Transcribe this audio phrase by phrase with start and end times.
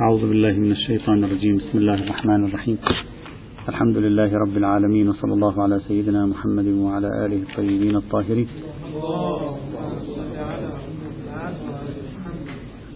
[0.00, 1.56] أعوذ بالله من الشيطان الرجيم.
[1.56, 2.78] بسم الله الرحمن الرحيم.
[3.68, 8.48] الحمد لله رب العالمين وصلى الله على سيدنا محمد وعلى آله الطيبين الطاهرين.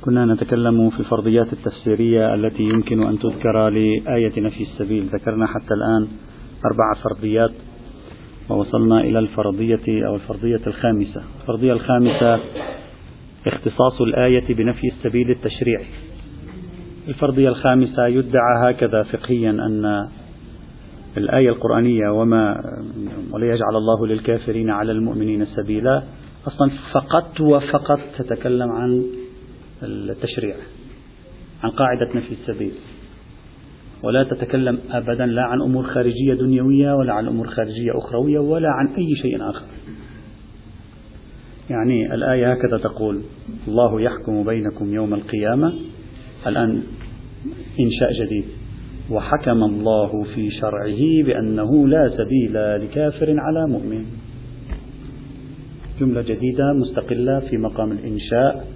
[0.05, 5.03] كنا نتكلم في الفرضيات التفسيرية التي يمكن أن تذكر لآية نفي السبيل.
[5.13, 6.09] ذكرنا حتى الآن
[6.65, 7.53] أربع فرضيات
[8.49, 11.23] ووصلنا إلى الفرضية أو الفرضية الخامسة.
[11.41, 12.41] الفرضية الخامسة
[13.47, 15.87] اختصاص الآية بنفي السبيل التشريعي.
[17.09, 20.09] الفرضية الخامسة يدعى هكذا فقهيا أن
[21.17, 22.57] الآية القرآنية وما
[23.33, 26.03] وليجعل الله للكافرين على المؤمنين سبيلا
[26.47, 29.05] أصلا فقط وفقط تتكلم عن
[29.83, 30.55] التشريع
[31.63, 32.73] عن قاعدة نفي السبيل.
[34.03, 38.95] ولا تتكلم أبدا لا عن أمور خارجية دنيوية ولا عن أمور خارجية أخروية ولا عن
[38.95, 39.65] أي شيء آخر.
[41.71, 43.23] يعني الآية هكذا تقول
[43.69, 45.73] الله يحكم بينكم يوم القيامة
[46.47, 46.83] الآن
[47.81, 48.45] إنشاء جديد.
[49.11, 54.05] وحكم الله في شرعه بأنه لا سبيل لكافر على مؤمن.
[56.01, 58.67] جملة جديدة مستقلة في مقام الإنشاء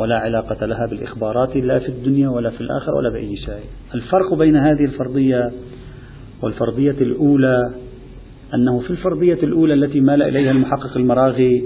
[0.00, 3.64] ولا علاقة لها بالإخبارات لا في الدنيا ولا في الآخرة ولا بأي شيء.
[3.94, 5.52] الفرق بين هذه الفرضية
[6.42, 7.74] والفرضية الأولى
[8.54, 11.64] أنه في الفرضية الأولى التي مال إليها المحقق المراغي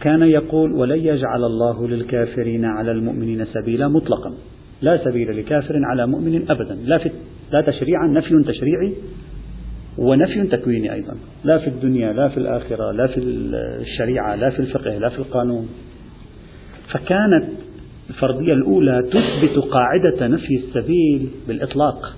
[0.00, 4.34] كان يقول ولن يجعل الله للكافرين على المؤمنين سبيلا مطلقا.
[4.82, 6.74] لا سبيل لكافر على مؤمن أبدا.
[6.84, 7.10] لا, في
[7.52, 8.94] لا تشريعا نفي تشريعي
[9.98, 11.16] ونفي تكويني أيضا.
[11.44, 13.20] لا في الدنيا لا في الآخرة لا في
[13.80, 15.68] الشريعة لا في الفقه لا في القانون.
[16.88, 17.48] فكانت
[18.10, 22.16] الفرضية الأولى تثبت قاعدة نفي السبيل بالإطلاق.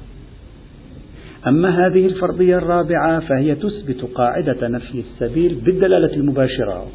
[1.46, 6.86] أما هذه الفرضية الرابعة فهي تثبت قاعدة نفي السبيل بالدلالة المباشرة.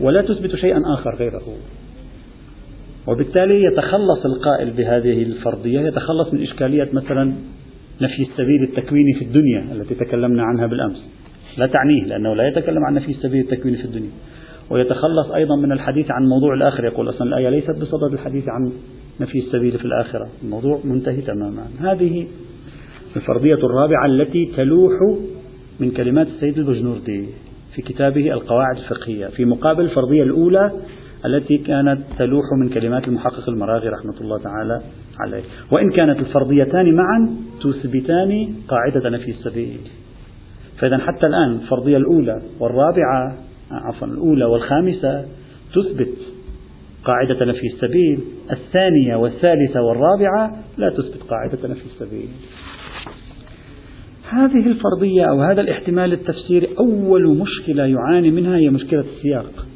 [0.00, 1.42] ولا تثبت شيئا آخر غيره.
[3.08, 7.32] وبالتالي يتخلص القائل بهذه الفرضية يتخلص من إشكالية مثلا
[8.00, 11.04] نفي السبيل التكويني في الدنيا التي تكلمنا عنها بالأمس.
[11.58, 14.10] لا تعنيه لأنه لا يتكلم عن نفي السبيل التكويني في الدنيا.
[14.70, 16.86] ويتخلص أيضا من الحديث عن موضوع الآخرة.
[16.86, 18.72] يقول أصلا الآية ليست بصدد الحديث عن
[19.20, 20.28] نفي السبيل في الآخرة.
[20.44, 21.66] الموضوع منتهي تماما.
[21.80, 22.26] هذه
[23.16, 24.92] الفرضية الرابعة التي تلوح
[25.80, 27.26] من كلمات السيد البجنوردي.
[27.74, 30.72] في كتابه القواعد الفقهية في مقابل الفرضية الأولى
[31.26, 34.80] التي كانت تلوح من كلمات المحقق المراغي رحمة الله تعالى
[35.20, 35.42] عليه.
[35.70, 39.80] وإن كانت الفرضيتان معا تثبتان قاعدة نفي السبيل.
[40.78, 43.34] فإذا حتى الآن الفرضية الأولى والرابعة
[43.70, 45.24] عفوا الأولى والخامسة
[45.74, 46.16] تثبت
[47.04, 48.20] قاعدة نفي السبيل.
[48.52, 52.28] الثانية والثالثة والرابعة لا تثبت قاعدة نفي السبيل.
[54.28, 59.66] هذه الفرضية أو هذا الاحتمال التفسيري أول مشكلة يعاني منها هي مشكلة السياق.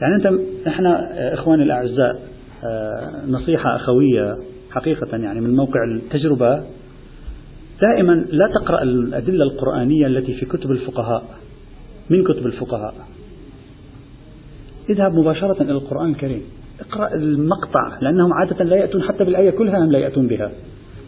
[0.00, 2.22] يعني أنت إحنا إخواني الأعزاء
[2.64, 4.36] آه، نصيحة أخوية
[4.70, 6.64] حقيقة يعني من موقع التجربة
[7.80, 11.24] دائما لا تقرأ الأدلة القرآنية التي في كتب الفقهاء
[12.10, 12.94] من كتب الفقهاء.
[14.90, 16.42] اذهب مباشرة إلى القرآن الكريم.
[16.80, 20.52] اقرأ المقطع لأنهم عادة لا يأتون حتى بالآية كلها هم لا يأتون بها.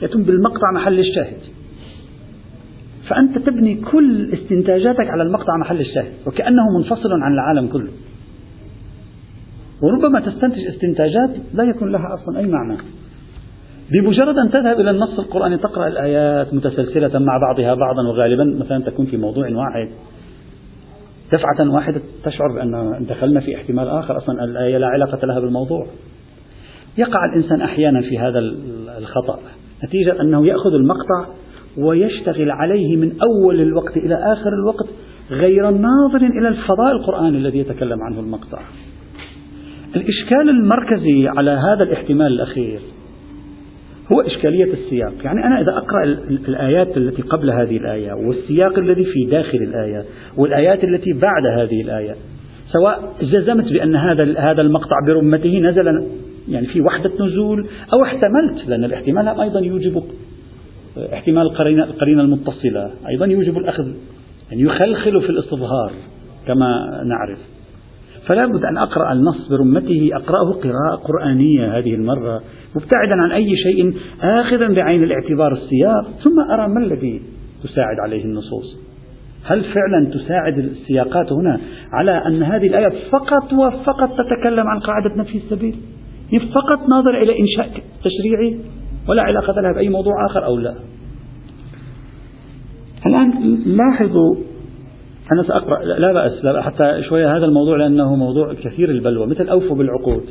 [0.03, 1.41] يأتون بالمقطع محل الشاهد.
[3.09, 7.91] فأنت تبني كل استنتاجاتك على المقطع محل الشاهد وكأنه منفصل عن العالم كله.
[9.83, 12.79] وربما تستنتج استنتاجات لا يكون لها أصلا أي معنى.
[13.91, 19.07] بمجرد أن تذهب إلى النص القرآني تقرأ الآيات متسلسلة مع بعضها بعضا وغالبا مثلا تكون
[19.07, 19.89] في موضوع واحد.
[21.33, 25.87] دفعة واحدة تشعر بأن دخلنا في احتمال آخر أصلا الآية لا علاقة لها بالموضوع.
[26.99, 28.39] يقع الإنسان أحيانا في هذا
[28.99, 29.39] الخطأ.
[29.87, 31.35] نتيجة أنه يأخذ المقطع
[31.79, 34.87] ويشتغل عليه من أول الوقت إلى آخر الوقت
[35.31, 38.59] غير ناظر إلى الفضاء القرآني الذي يتكلم عنه المقطع.
[39.97, 42.81] الإشكال المركزي على هذا الاحتمال الأخير
[44.13, 45.13] هو إشكالية السياق.
[45.25, 46.05] يعني أنا إذا أقرأ
[46.49, 50.05] الآيات التي قبل هذه الآية والسياق الذي في داخل الآية
[50.37, 52.15] والآيات التي بعد هذه الآية
[52.73, 55.89] سواء جزمت بأن هذا هذا المقطع برمته نزل
[56.49, 60.03] يعني في وحدة نزول أو احتملت لأن الاحتمال أيضا يوجب
[61.13, 63.89] احتمال القرينة, القرينة المتصلة أيضا يوجب الأخذ
[64.51, 65.93] يعني يخلخل في الاستظهار
[66.47, 66.67] كما
[67.05, 67.39] نعرف.
[68.27, 72.43] فلا بد أن أقرأ النص برمته أقرأه قراءة قرآنية هذه المرة
[72.77, 77.23] مبتعدا عن أي شيء آخذا بعين الاعتبار السياق ثم أرى ما الذي
[77.63, 78.79] تساعد عليه النصوص.
[79.45, 81.61] هل فعلا تساعد السياقات هنا
[81.93, 85.77] على أن هذه الآية فقط وفقط تتكلم عن قاعدة نفي السبيل؟
[86.31, 88.59] فقط ناظر إلى إنشاء تشريعي
[89.09, 90.75] ولا علاقة لها بأي موضوع آخر أو لا.
[93.07, 93.31] الآن
[93.67, 94.37] لاحظوا
[95.33, 99.77] أنا سأقرأ لا بأس لا حتى شوية هذا الموضوع لأنه موضوع كثير البلوى مثل أوفوا
[99.77, 100.25] بالعقود.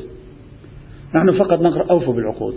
[1.16, 2.54] نحن فقط نقرأ أوفوا بالعقود.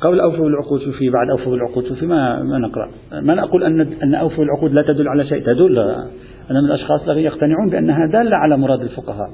[0.00, 2.90] قبل أوفوا بالعقود شو في بعد أوفوا بالعقود شو في ما, ما نقرأ.
[3.12, 5.78] ما نقول أن أن أوفوا بالعقود لا تدل على شيء تدل.
[6.50, 9.30] أنا من الأشخاص الذين يقتنعون بأنها دالة على مراد الفقهاء.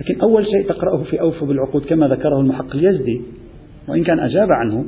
[0.00, 3.22] لكن أول شيء تقرأه في أوفوا بالعقود كما ذكره المحقق اليزدي
[3.88, 4.84] وإن كان أجاب عنه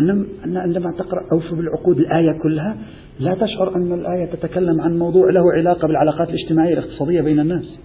[0.00, 2.76] أن عندما تقرأ أوفوا بالعقود الآية كلها
[3.20, 7.78] لا تشعر أن الآية تتكلم عن موضوع له علاقة بالعلاقات الاجتماعية الاقتصادية بين الناس.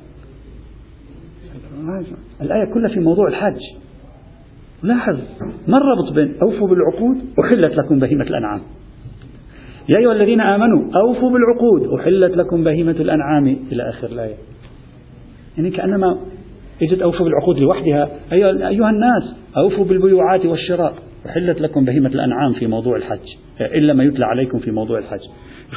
[2.42, 3.60] الآية كلها في موضوع الحج
[4.84, 5.18] لاحظ
[5.68, 8.62] ما الربط بين أوفوا بالعقود أحلت لكم بهيمة الأنعام؟
[9.90, 14.36] يا أيها الذين آمنوا أوفوا بالعقود أحلت لكم بهيمة الأنعام إلى آخر الآية.
[15.58, 16.20] يعني كأنما
[16.82, 18.10] اجت أوفوا بالعقود لوحدها.
[18.32, 20.94] أيها الناس أوفوا بالبيوعات والشراء.
[21.26, 23.28] أحلت لكم بهيمة الأنعام في موضوع الحج.
[23.62, 25.20] إلا ما يتلى عليكم في موضوع الحج.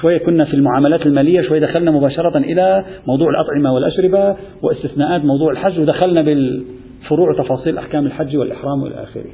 [0.00, 5.80] شوية كنا في المعاملات المالية شوية دخلنا مباشرة إلى موضوع الأطعمة والأشربة واستثناءات موضوع الحج
[5.80, 9.30] ودخلنا بالفروع وتفاصيل أحكام الحج والإحرام وإلى آخره.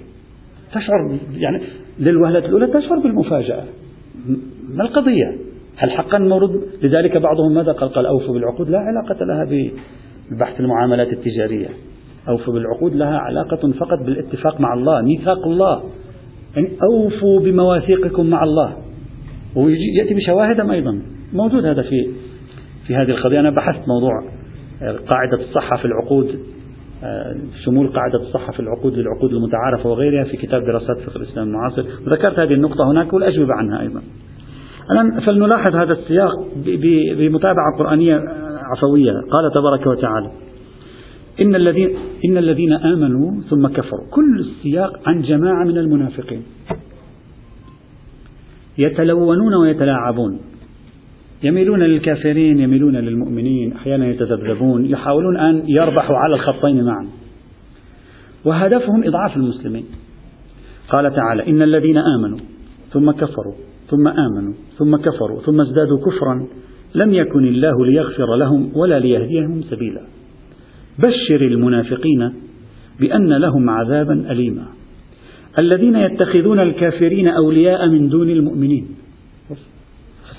[0.75, 1.62] تشعر يعني
[1.99, 3.65] للوهلة الأولى تشعر بالمفاجأة.
[4.75, 5.38] ما القضية؟
[5.76, 8.70] هل حقا مورد؟ لذلك بعضهم ماذا قال؟ قال أوفوا بالعقود.
[8.70, 9.44] لا علاقة لها
[10.37, 11.69] ببحث المعاملات التجارية.
[12.29, 15.82] أوفوا بالعقود لها علاقة فقط بالاتفاق مع الله ميثاق الله.
[16.56, 18.76] يعني أوفوا بمواثيقكم مع الله.
[19.56, 21.02] ويأتي بشواهد أيضا.
[21.32, 22.08] موجود هذا في
[22.87, 23.40] في هذه القضية.
[23.40, 24.12] أنا بحثت موضوع
[24.82, 26.38] آه، قاعدة الصحة في العقود
[27.05, 31.84] آه، شمول قاعدة الصحة في العقود للعقود المتعارفة وغيرها في كتاب دراسات فقه الإسلام المعاصر.
[32.06, 34.02] وذكرت هذه النقطة هناك والأجوبة عنها أيضا.
[34.90, 36.31] الآن فلنلاحظ هذا السياق
[37.19, 38.17] بمتابعة قرآنية
[38.77, 40.31] عفوية قال تبارك وتعالى
[41.41, 44.07] إن الذين إن الذين آمنوا ثم كفروا.
[44.11, 46.43] كل السياق عن جماعة من المنافقين.
[48.79, 50.41] يتلونون ويتلاعبون.
[51.43, 57.07] يميلون للكافرين يميلون للمؤمنين أحيانا يتذبذبون يحاولون أن يربحوا على الخطين معا.
[58.45, 59.85] وهدفهم إضعاف المسلمين.
[60.89, 62.39] قال تعالى إن الذين آمنوا
[62.93, 63.55] ثم كفروا
[63.91, 66.47] ثم آمنوا ثم كفروا ثم ازدادوا كفرا
[66.94, 70.00] لم يكن الله ليغفر لهم ولا ليهديهم سبيلا.
[70.99, 72.33] بشر المنافقين
[73.00, 74.67] بأن لهم عذابا أليما.
[75.59, 78.89] الذين يتخذون الكافرين أولياء من دون المؤمنين.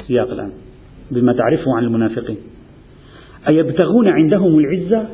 [0.02, 0.52] السياق الآن
[1.12, 2.38] بما تعرفه عن المنافقين.
[3.48, 5.08] أيبتغون عندهم العزة؟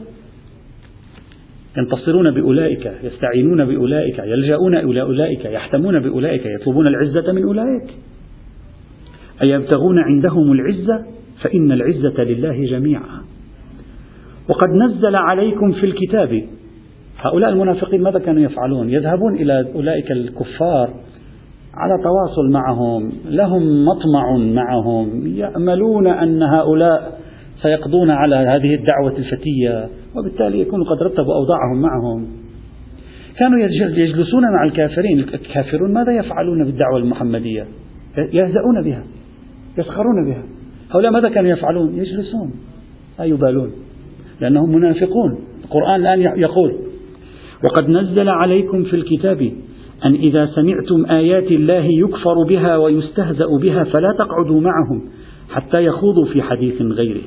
[1.78, 7.90] ينتصرون بأولئك يستعينون بأولئك يلجؤون إلى أولئك يحتمون بأولئك يطلبون العزة من أولئك.
[9.42, 13.22] أيبتغون عندهم العزة؟ فإن العزة لله جميعا.
[14.50, 16.44] وقد نزل عليكم في الكتاب.
[17.20, 20.90] هؤلاء المنافقين ماذا كانوا يفعلون؟ يذهبون إلى أولئك الكفار
[21.74, 23.12] على تواصل معهم.
[23.26, 25.28] لهم مطمع معهم.
[25.28, 27.20] يأملون أن هؤلاء
[27.62, 32.28] سيقضون على هذه الدعوة الفتية وبالتالي يكونوا قد رتبوا أوضاعهم معهم.
[33.40, 35.20] كانوا يجلسون مع الكافرين.
[35.20, 37.66] الكافرون ماذا يفعلون بالدعوة المحمدية؟
[38.34, 39.04] يهزؤون بها.
[39.78, 40.59] يسخرون بها.
[40.92, 42.52] هؤلاء ماذا كانوا يفعلون؟ يجلسون.
[43.20, 43.72] لا يبالون.
[44.42, 45.40] لأنهم منافقون.
[45.64, 46.74] القرآن الآن يقول
[47.64, 49.52] وقد نزل عليكم في الكتاب
[50.06, 55.02] أن إذا سمعتم آيات الله يكفر بها ويستهزأ بها فلا تقعدوا معهم
[55.50, 57.22] حتى يخوضوا في حديث غيره.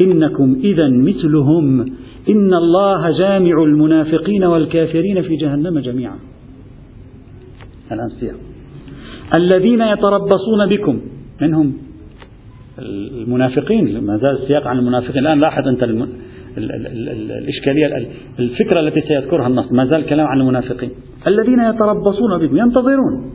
[0.00, 1.80] إنكم إذا مثلهم.
[2.28, 6.18] إن الله جامع المنافقين والكافرين في جهنم جميعا.
[7.92, 8.36] الآن
[9.36, 11.00] الذين يتربصون بكم.
[11.40, 11.87] منهم
[12.78, 15.18] المنافقين ما زال السياق عن المنافقين.
[15.18, 15.82] الآن لاحظ أنت
[17.42, 18.08] الإشكالية
[18.38, 19.72] الفكرة التي سيذكرها النص.
[19.72, 20.90] ما زال كلام عن المنافقين.
[21.26, 23.32] الذين يتربصون بكم ينتظرون.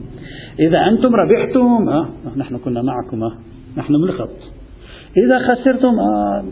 [0.59, 2.07] إذا أنتم ربحتم آه
[2.37, 3.33] نحن كنا معكم آه
[3.77, 4.39] نحن من الخط.
[5.17, 6.43] إذا خسرتم آه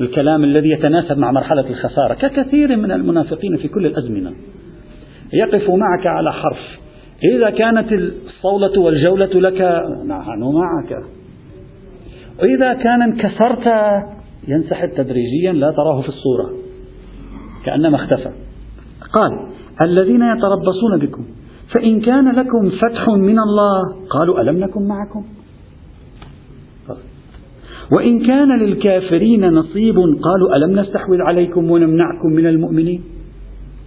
[0.00, 2.14] الكلام الذي يتناسب مع مرحلة الخسارة.
[2.14, 4.32] ككثير من المنافقين في كل الأزمنة
[5.32, 6.83] يقف معك على حرف.
[7.22, 9.60] إذا كانت الصولة والجولة لك
[10.06, 11.04] نحن معك.
[12.42, 13.66] وإذا كان انكسرت
[14.48, 16.50] ينسحب تدريجيا لا تراه في الصورة
[17.64, 18.30] كأنما اختفى.
[19.12, 19.48] قال
[19.82, 21.24] الذين يتربصون بكم
[21.74, 25.24] فإن كان لكم فتح من الله قالوا ألم نكن معكم؟
[27.92, 33.02] وإن كان للكافرين نصيب قالوا ألم نستحوذ عليكم ونمنعكم من المؤمنين؟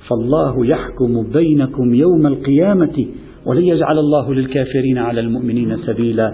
[0.10, 3.06] فالله يحكم بينكم يوم القيامة
[3.46, 6.34] ولن يجعل الله للكافرين على المؤمنين سبيلا.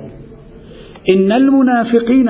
[1.13, 2.29] إن المنافقين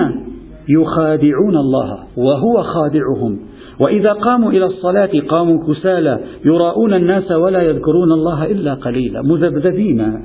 [0.69, 3.39] يخادعون الله وهو خادعهم.
[3.79, 10.19] وإذا قاموا إلى الصلاة قاموا كسالى يراءون الناس ولا يذكرون الله إلا قليلا مذبذبين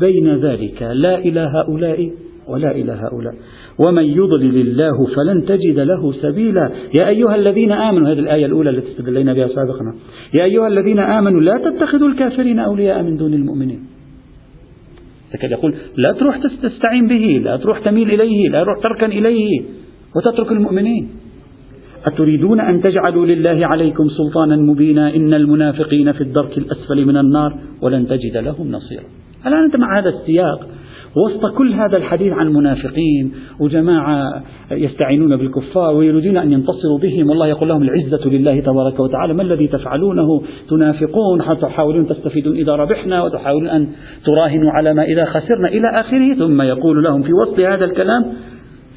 [0.00, 0.82] بين ذلك.
[0.82, 2.10] لا إلى هؤلاء
[2.48, 3.34] ولا إلى هؤلاء.
[3.78, 6.70] ومن يضلل الله فلن تجد له سبيلا.
[6.94, 9.94] يا أيها الذين آمنوا هذه الآية الأولى التي استدلينا بها سابقا.
[10.34, 13.80] يا أيها الذين آمنوا لا تتخذوا الكافرين أولياء من دون المؤمنين.
[15.32, 19.62] تكاد يقول لا تروح تستعين به لا تروح تميل إليه لا تروح تركن إليه
[20.16, 21.08] وتترك المؤمنين.
[22.06, 28.08] أتريدون أن تجعلوا لله عليكم سلطانا مبينا؟ إن المنافقين في الدرك الأسفل من النار ولن
[28.08, 29.02] تجد لهم نصيرا.
[29.46, 30.68] الآن أنت مع هذا السياق.
[31.16, 37.68] وسط كل هذا الحديث عن منافقين وجماعة يستعينون بالكفار ويريدون أن ينتصروا بهم والله يقول
[37.68, 43.88] لهم العزة لله تبارك وتعالى ما الذي تفعلونه؟ تنافقون تحاولون تستفيدون إذا ربحنا وتحاولون أن
[44.24, 46.34] تراهنوا على ما إذا خسرنا إلى آخره.
[46.34, 48.24] ثم يقول لهم في وسط هذا الكلام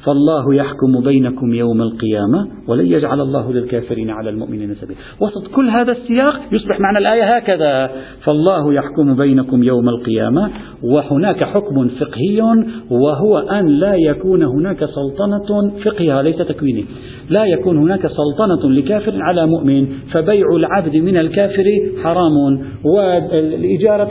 [0.04, 5.00] فالله يحكم بينكم يوم القيامة ولن يجعل الله للكافرين على المؤمنين سبيلا.
[5.20, 7.90] وسط كل هذا السياق يصبح معنى الآية هكذا.
[8.26, 10.50] فالله يحكم بينكم يوم القيامة
[10.82, 12.42] وهناك حكم فقهي
[12.90, 16.84] وهو أن لا يكون هناك سلطنة فقهية ليس تكويني.
[17.28, 21.64] لا يكون هناك سلطنة لكافر على مؤمن فبيع العبد من الكافر
[22.02, 22.32] حرام.
[22.84, 24.10] والإجارة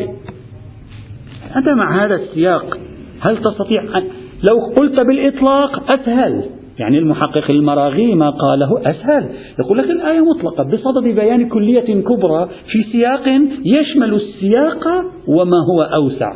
[1.55, 2.77] أنت مع هذا السياق
[3.21, 4.03] هل تستطيع أن
[4.49, 6.43] لو قلت بالإطلاق أسهل.
[6.79, 9.29] يعني المحقق المراغي ما قاله أسهل.
[9.59, 13.27] يقول لك الآية مطلقة بصدد بيان كلية كبرى في سياق
[13.65, 14.87] يشمل السياق
[15.27, 16.31] وما هو أوسع.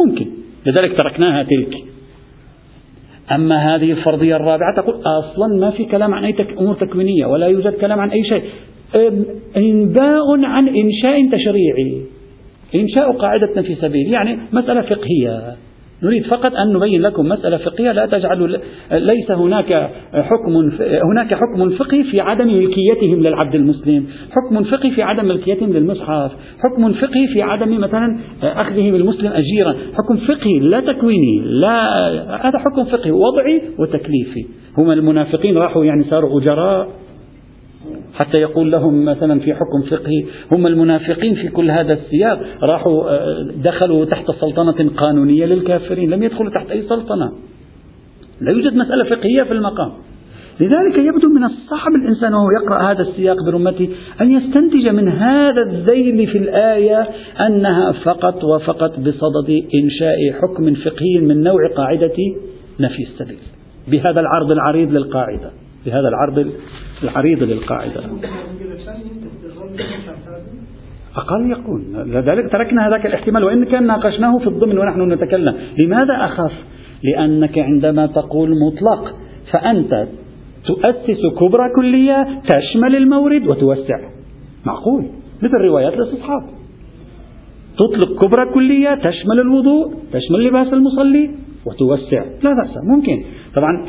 [0.00, 0.26] ممكن.
[0.66, 1.76] لذلك تركناها تلك.
[3.32, 7.72] أما هذه الفرضية الرابعة تقول أصلا ما في كلام عن أي أمور تكوينية ولا يوجد
[7.72, 8.42] كلام عن أي شيء.
[9.56, 12.02] إنباء عن إنشاء تشريعي.
[12.74, 14.12] إنشاء قاعدة في سبيل.
[14.12, 15.56] يعني مسألة فقهية.
[16.02, 18.60] نريد فقط أن نبين لكم مسألة فقهية لا تجعل
[18.92, 20.70] ليس هناك حكم
[21.10, 26.92] هناك حكم فقهي في عدم ملكيتهم للعبد المسلم، حكم فقهي في عدم ملكيتهم للمصحف، حكم
[26.92, 32.08] فقهي في عدم مثلا أخذهم المسلم أجيرا، حكم فقهي لا تكويني، لا
[32.48, 34.46] هذا حكم فقهي وضعي وتكليفي،
[34.78, 36.88] هم المنافقين راحوا يعني صاروا أجراء.
[38.14, 43.50] حتى يقول لهم مثلا في حكم فقهي هم المنافقين في كل هذا السياق راحوا آه،
[43.64, 47.32] دخلوا تحت سلطنة قانونية للكافرين لم يدخلوا تحت أي سلطنة.
[48.40, 49.92] لا يوجد مسألة فقهية في المقام.
[50.60, 53.88] لذلك يبدو من الصعب الإنسان وهو يقرأ هذا السياق برمته
[54.20, 57.08] أن يستنتج من هذا الذيل في الآية
[57.46, 62.16] أنها فقط وفقط بصدد إنشاء حكم فقهي من نوع قاعدة
[62.80, 63.38] نفي السبيل.
[63.88, 65.50] بهذا العرض العريض للقاعدة
[65.86, 66.52] بهذا العرض
[67.04, 68.00] العريض للقاعدة.
[71.16, 71.82] أقل يقول.
[71.92, 75.54] لذلك تركنا هذاك الاحتمال وإن كان ناقشناه في الضمن ونحن نتكلم.
[75.84, 76.52] لماذا أخاف؟
[77.02, 79.14] لأنك عندما تقول مطلق
[79.52, 80.06] فأنت
[80.64, 83.98] تؤسس كبرى كلية تشمل المورد وتوسع.
[84.66, 85.06] معقول.
[85.42, 86.42] مثل روايات الاستصحاب.
[87.78, 91.30] تطلق كبرى كلية تشمل الوضوء تشمل لباس المصلي
[91.66, 92.24] وتوسع.
[92.42, 92.76] لا بأس.
[92.96, 93.24] ممكن.
[93.54, 93.86] طبعا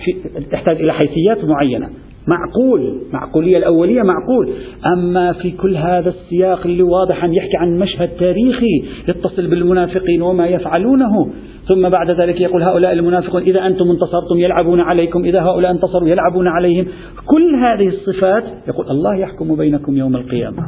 [0.51, 1.89] تحتاج إلى حيثيات معينة.
[2.27, 4.53] معقول معقولية الأولية معقول.
[4.97, 10.47] أما في كل هذا السياق اللي واضح أن يحكي عن مشهد تاريخي يتصل بالمنافقين وما
[10.47, 11.33] يفعلونه.
[11.67, 16.47] ثم بعد ذلك يقول هؤلاء المنافقون إذا أنتم انتصرتم يلعبون عليكم إذا هؤلاء انتصروا يلعبون
[16.47, 16.85] عليهم.
[17.25, 20.63] كل هذه الصفات يقول الله يحكم بينكم يوم القيامة.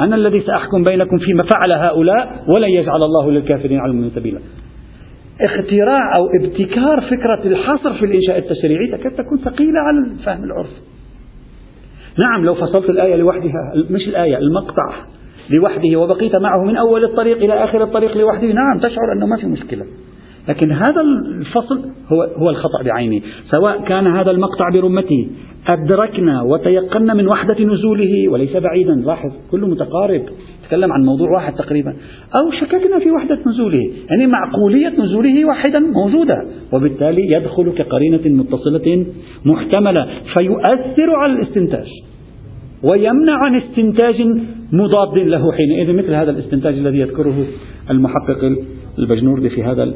[0.00, 4.40] أنا الذي سأحكم بينكم فيما فعل هؤلاء ولن يجعل الله للكافرين على سبيلا
[5.40, 10.80] اختراع أو ابتكار فكرة الحصر في الإنشاء التشريعي تكاد تكون ثقيلة على الفهم العرفي
[12.18, 14.94] نعم لو فصلت الآية لوحدها مش الآية المقطع
[15.50, 19.46] لوحده وبقيت معه من أول الطريق إلى آخر الطريق لوحده نعم تشعر أنه ما في
[19.46, 19.84] مشكلة.
[20.48, 21.80] لكن هذا الفصل
[22.12, 25.28] هو هو الخطأ بعينه، سواء كان هذا المقطع برمته
[25.68, 30.22] أدركنا وتيقنا من وحدة نزوله وليس بعيدا، لاحظ كله متقارب،
[30.68, 31.90] تكلم عن موضوع واحد تقريبا،
[32.34, 39.06] أو شككنا في وحدة نزوله، يعني معقولية نزوله واحدا موجودة، وبالتالي يدخل كقرينة متصلة
[39.44, 41.86] محتملة، فيؤثر على الاستنتاج.
[42.82, 44.22] ويمنع عن استنتاج
[44.72, 47.44] مضاد له حينئذ مثل هذا الاستنتاج الذي يذكره
[47.90, 48.56] المحقق
[48.98, 49.94] البجنوردي في هذا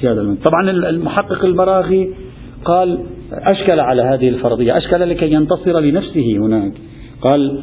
[0.00, 0.50] في هذا المنطق.
[0.50, 2.14] طبعا المحقق البراغي
[2.64, 2.98] قال
[3.32, 4.76] أشكل على هذه الفرضية.
[4.76, 6.72] أشكل لكي ينتصر لنفسه هناك.
[7.20, 7.60] قال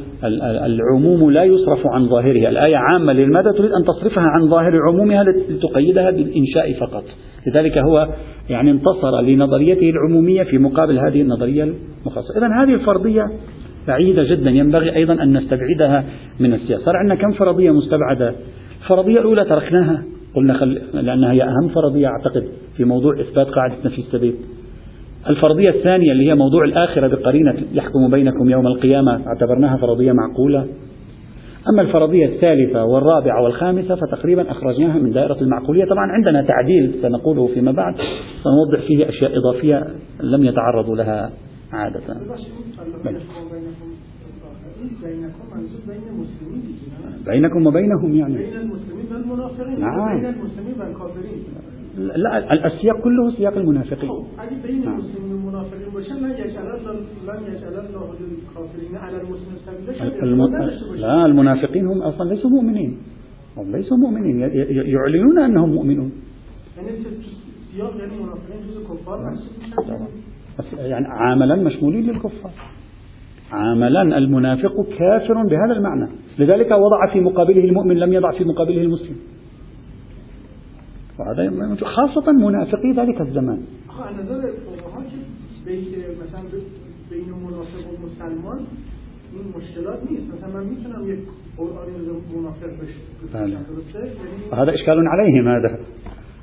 [0.65, 6.11] العموم لا يصرف عن ظاهره الآية عامة لماذا تريد أن تصرفها عن ظاهر عمومها لتقيدها
[6.11, 7.03] بالإنشاء فقط.
[7.47, 8.07] لذلك هو
[8.49, 13.31] يعني انتصر لنظريته العمومية في مقابل هذه النظرية المخصصة إذا هذه الفرضية
[13.87, 14.49] بعيدة جدا.
[14.49, 16.05] ينبغي أيضا أن نستبعدها
[16.39, 16.85] من السياسة.
[16.85, 18.33] صار عندنا كم فرضية مستبعدة؟
[18.83, 20.03] الفرضية الأولى تركناها.
[20.35, 20.81] قلنا خل...
[20.93, 22.43] لأنها هي أهم فرضية أعتقد
[22.77, 24.35] في موضوع إثبات قاعدة نفي السبيل.
[25.29, 30.67] الفرضية الثانية اللي هي موضوع الآخرة بقرينة يحكم بينكم يوم القيامة اعتبرناها فرضية معقولة.
[31.69, 35.85] أما الفرضية الثالثة والرابعة والخامسة فتقريبا أخرجناها من دائرة المعقولية.
[35.85, 37.95] طبعا عندنا تعديل سنقوله فيما بعد
[38.43, 39.87] سنوضح فيه أشياء إضافية
[40.23, 41.31] لم يتعرضوا لها
[41.73, 42.01] عادة.
[47.25, 48.37] بينكم وبينهم يعني.
[48.37, 49.79] بين المسلمين والمنافقين.
[49.79, 50.21] نعم.
[50.21, 51.43] بين المسلمين والكافرين.
[51.97, 54.09] لا السياق كله سياق المنافقين.
[60.95, 62.97] لا المنافقين هم أصلا ليسوا مؤمنين.
[63.57, 64.39] هم ليسوا مؤمنين.
[64.69, 66.11] يعلنون أنهم مؤمنون.
[66.77, 66.89] يعني
[69.87, 72.51] يعني يعني عاملا مشمولين للكفار.
[73.51, 76.11] عاملا المنافق كافر بهذا المعنى.
[76.39, 79.15] لذلك وضع في مقابله المؤمن لم يضع في مقابله المسلم.
[81.83, 83.59] خاصة منافقي ذلك الزمان.
[87.11, 88.59] بین منافق و مسلمان
[89.33, 90.33] این مشکلات نیست.
[90.33, 91.19] مثلا من میتونم یک
[91.57, 91.91] قرآنی
[92.35, 93.01] منافق بشه.
[94.53, 95.79] هذا إشكال عليهم هذا.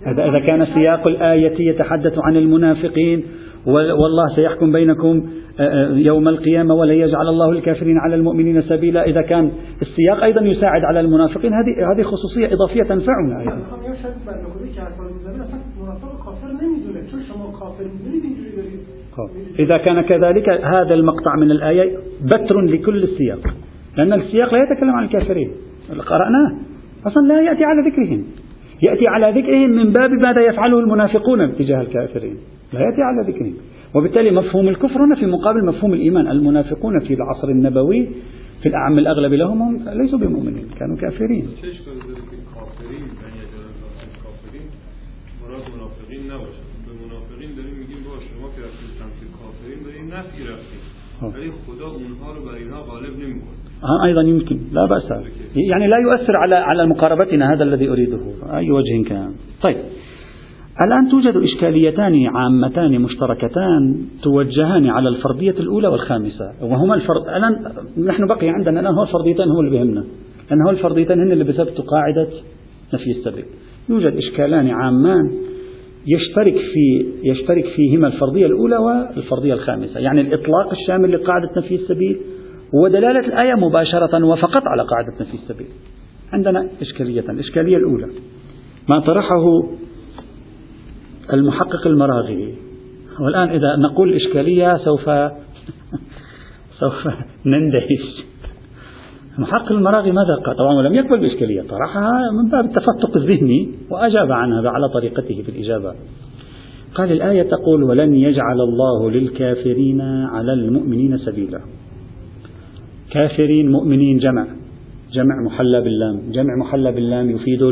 [0.07, 3.25] هذا إذا كان سياق الآية يتحدث عن المنافقين
[3.67, 5.27] والله سيحكم بينكم
[5.61, 9.05] آه، آه، يوم القيامة ولا يجعل الله الكافرين على المؤمنين سبيلا.
[9.05, 9.51] إذا كان
[9.83, 11.53] السياق أيضا يساعد على المنافقين.
[11.53, 13.59] هذه هذه خصوصية إضافية تنفعنا أيضا.
[19.59, 23.55] إذا كان كذلك هذا المقطع من الآية بتر لكل السياق.
[23.97, 25.51] لأن السياق لا يتكلم عن الكافرين.
[26.07, 26.57] قرأناه.
[27.07, 28.25] أصلا لا يأتي على ذكرهم.
[28.83, 32.37] يأتي على ذكرهم من باب ماذا يفعله المنافقون تجاه الكافرين.
[32.73, 33.55] لا يأتي على ذكرهم.
[33.95, 36.27] وبالتالي مفهوم الكفر هنا في مقابل مفهوم الإيمان.
[36.29, 38.09] المنافقون في العصر النبوي
[38.63, 41.49] في الأعم الأغلب لهم هم ليسوا بمؤمنين كانوا كافرين.
[51.23, 53.62] ولی خدا اونها رو بر اینها غالب نمیکنه.
[54.05, 55.09] أيضا يمكن لا بأس.
[55.71, 58.19] يعني لا يؤثر على على مقاربتنا هذا الذي أريده.
[58.55, 59.33] أي وجه كان.
[59.63, 59.77] طيب.
[60.81, 66.53] الآن توجد إشكاليتان عامتان مشتركتان توجهان على الفرضية الأولى والخامسة.
[66.63, 67.53] وهما الفرض الآن
[68.07, 70.05] نحن بقي عندنا الآن هو الفرضيتان هو اللي بيهمنا
[70.51, 72.29] لأن هو الفرضيتان هن اللي بثبتوا قاعدة
[72.95, 73.45] نفي السبب.
[73.89, 75.31] يوجد إشكالان عامان
[76.07, 82.21] يشترك في يشترك فيهما الفرضية الأولى والفرضية الخامسة، يعني الإطلاق الشامل لقاعدة نفي السبيل
[82.73, 85.67] ودلالة الآية مباشرة وفقط على قاعدة نفي السبيل.
[86.33, 88.07] عندنا إشكالية، الإشكالية الأولى.
[88.95, 89.45] ما طرحه
[91.33, 92.55] المحقق المراغي.
[93.21, 95.05] والآن إذا نقول إشكالية سوف
[96.81, 97.09] سوف
[97.47, 98.25] نندهش.
[99.39, 101.63] محقق المراغي ماذا قال؟ طبعا لم يقبل بإشكالية.
[101.63, 102.11] طرحها
[102.43, 105.95] من باب التفتق الذهني وأجاب عنها على طريقته في الإجابة
[106.95, 110.01] قال الآية تقول ولن يجعل الله للكافرين
[110.33, 111.61] على المؤمنين سبيلا.
[113.13, 114.47] كافرين مؤمنين جمع
[115.13, 117.63] جمع محلى باللام جمع محلى باللام يفيد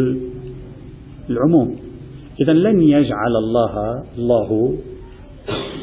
[1.30, 1.76] العموم.
[2.40, 4.78] إذا لن يجعل الله الله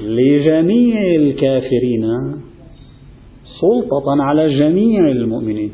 [0.04, 2.06] لجميع الكافرين
[3.62, 5.72] سلطة على جميع المؤمنين.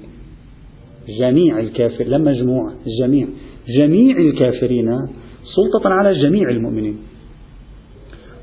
[1.20, 3.28] جميع الكافر لما مجموع جميع
[3.78, 4.90] جميع الكافرين
[5.56, 6.98] سلطة على جميع المؤمنين.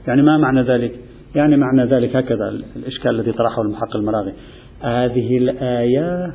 [0.09, 0.92] يعني ما معنى ذلك؟
[1.35, 4.33] يعني معنى ذلك هكذا الإشكال الذي طرحه المحقق المراغي
[4.81, 6.33] هذه الآية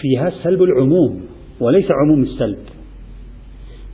[0.00, 1.20] فيها سلب العموم
[1.60, 2.58] وليس عموم السلب.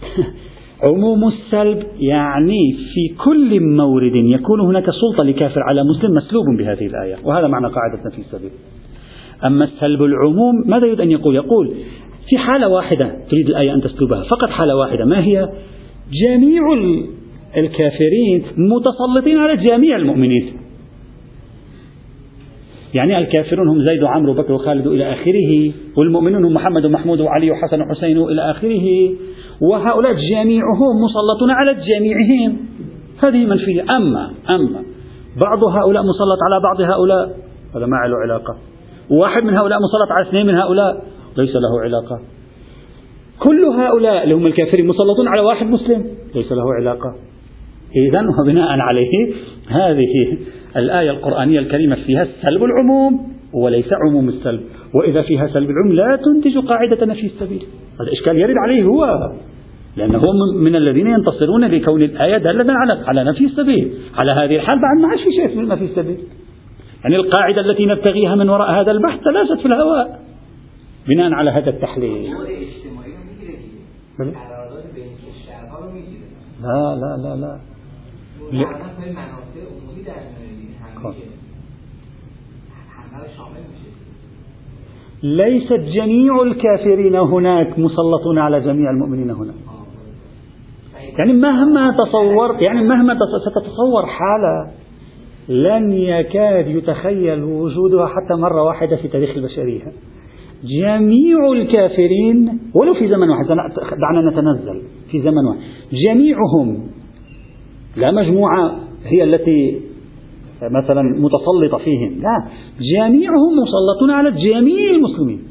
[0.83, 7.17] عموم السلب يعني في كل مورد يكون هناك سلطة لكافر على مسلم مسلوب بهذه الآية
[7.25, 8.51] وهذا معنى قاعدة في السبيل.
[9.45, 11.75] أما السلب العموم ماذا يريد أن يقول؟ يقول
[12.29, 15.49] في حالة واحدة تريد الآية أن تسلبها فقط حالة واحدة ما هي؟
[16.13, 16.63] جميع
[17.57, 20.68] الكافرين متسلطين على جميع المؤمنين.
[22.95, 27.81] يعني الكافرون هم زيد وعمرو وبكر وخالد إلى آخره والمؤمنون هم محمد ومحمود وعلي وحسن
[27.83, 29.15] وحسين إلى آخره
[29.61, 32.57] وهؤلاء جميعهم مسلطون على جميعهم.
[33.23, 33.83] هذه منفية.
[33.83, 34.83] أما أما
[35.41, 37.27] بعض هؤلاء مسلط على بعض هؤلاء
[37.77, 38.57] هذا ما له علاقة.
[39.11, 41.05] واحد من هؤلاء مسلط على اثنين من هؤلاء
[41.37, 42.21] ليس له علاقة.
[43.39, 47.15] كل هؤلاء اللي هم الكافرين مسلطون على واحد مسلم ليس له علاقة.
[47.97, 49.35] إذا وبناء عليه
[49.69, 50.39] هذه
[50.77, 54.61] الآية القرآنية الكريمة فيها سلب العموم وليس عموم السلب.
[54.95, 57.63] وإذا فيها سلب العلم لا تنتج قاعدة نفي السبيل.
[58.01, 59.33] هذا إشكال يرد عليه هو
[59.97, 60.23] لأنه
[60.61, 63.95] من الذين ينتصرون لكون الآية دالة على على نفي السبيل.
[64.15, 66.19] على هذه الحال بعد ما عادش في شيء اسمه نفي السبيل.
[67.05, 70.21] يعني القاعدة التي نبتغيها من وراء هذا البحث تلاست في الهواء.
[71.09, 72.31] بناء على هذا التحليل.
[76.63, 77.61] لا لا لا لا,
[78.53, 78.65] لا.
[85.23, 89.55] ليست جميع الكافرين هناك مسلطون على جميع المؤمنين هناك
[91.19, 94.71] يعني مهما تصور يعني مهما ستتصور حالة
[95.49, 99.93] لن يكاد يتخيل وجودها حتى مرة واحدة في تاريخ البشرية.
[100.65, 103.47] جميع الكافرين ولو في زمن واحد
[104.01, 105.61] دعنا نتنزل في زمن واحد.
[105.93, 106.91] جميعهم
[107.97, 109.81] لا مجموعة هي التي
[110.63, 112.21] مثلا متسلطة فيهم.
[112.23, 112.49] لا
[112.81, 115.43] جميعهم مسلطون على جميع المسلمين.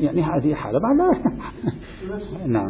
[0.00, 0.96] يعني هذه حالة بعد
[2.46, 2.68] نعم.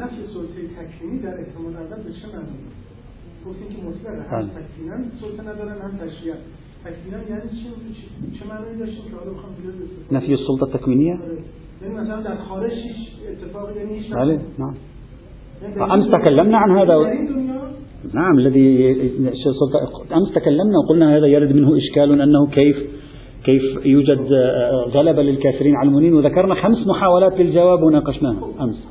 [9.35, 9.61] بخوام
[10.13, 11.19] نفي السلطة التكوينية؟
[11.83, 14.13] يعني مثلا در خارج هیچ اتفاقی یعنی هیچ
[14.59, 14.75] نعم.
[15.95, 16.95] أمس تكلمنا عن هذا
[18.15, 18.91] نعم الذي
[20.17, 22.77] أمس تكلمنا وقلنا هذا يرد منه إشكال أنه كيف
[23.45, 24.33] كيف يوجد
[24.95, 28.87] غلبة للكافرين على المؤمنين وذكرنا خمس محاولات للجواب وناقشناها أمس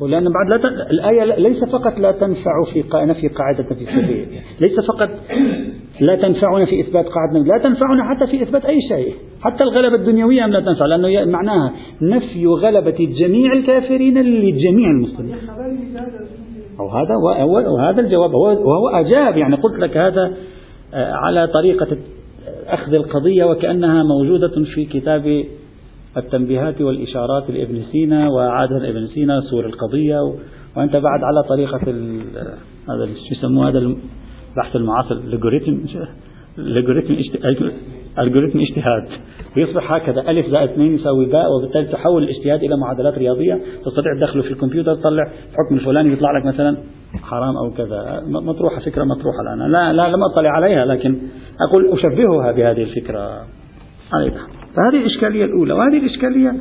[0.00, 0.90] ولأن بعد لا.
[0.90, 2.84] الآية ليس فقط لا تنفع في.
[2.94, 4.28] نفي قاعدة السبيل
[4.60, 5.10] ليس فقط
[6.00, 9.14] لا تنفعنا في إثبات قاعدة لا تنفعنا حتى في إثبات أي شيء.
[9.40, 15.34] حتى الغلبة الدنيوية لا تنفع؟ لأنه معناها نفي غلبة جميع الكافرين لجميع المسلمين.
[16.80, 17.14] وهذا
[17.70, 18.34] وهذا الجواب.
[18.34, 19.36] وهو أجاب.
[19.36, 20.32] يعني قلت لك هذا
[20.94, 21.96] آه، على طريقة
[22.66, 25.44] أخذ القضية وكأنها موجودة في كتاب
[26.16, 30.20] التنبيهات والإشارات لابن سينا وعادها لابن سينا سور القضية.
[30.76, 31.80] وأنت بعد على طريقة
[32.88, 33.94] هذا شو يسموه؟ هذا
[34.50, 35.76] البحث المعاصر ال algorithm
[36.58, 37.14] ال algorithm
[38.18, 39.08] algorithm اجتهاد.
[39.56, 43.60] ويصبح هكذا ألف زائد اثنين يساوي باء وبالتالي تحول الاجتهاد إلى معادلات رياضية.
[43.84, 46.76] تستطيع تدخله في الكمبيوتر تطلع الحكم الفلاني يطلع لك مثلا
[47.22, 48.22] حرام أو كذا.
[48.26, 49.72] مطروحة فكرة مطروحة الآن.
[49.72, 51.18] لا لا لم أطلع عليها لكن
[51.68, 53.30] أقول أشبهها بهذه الفكرة.
[54.12, 55.72] عليها فهذه الإشكالية الأولى.
[55.72, 56.52] وهذه الإشكالية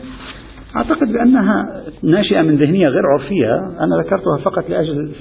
[0.75, 1.65] أعتقد بأنها
[2.03, 3.55] ناشئة من ذهنية غير عرفية.
[3.79, 5.11] أنا ذكرتها فقط لأجل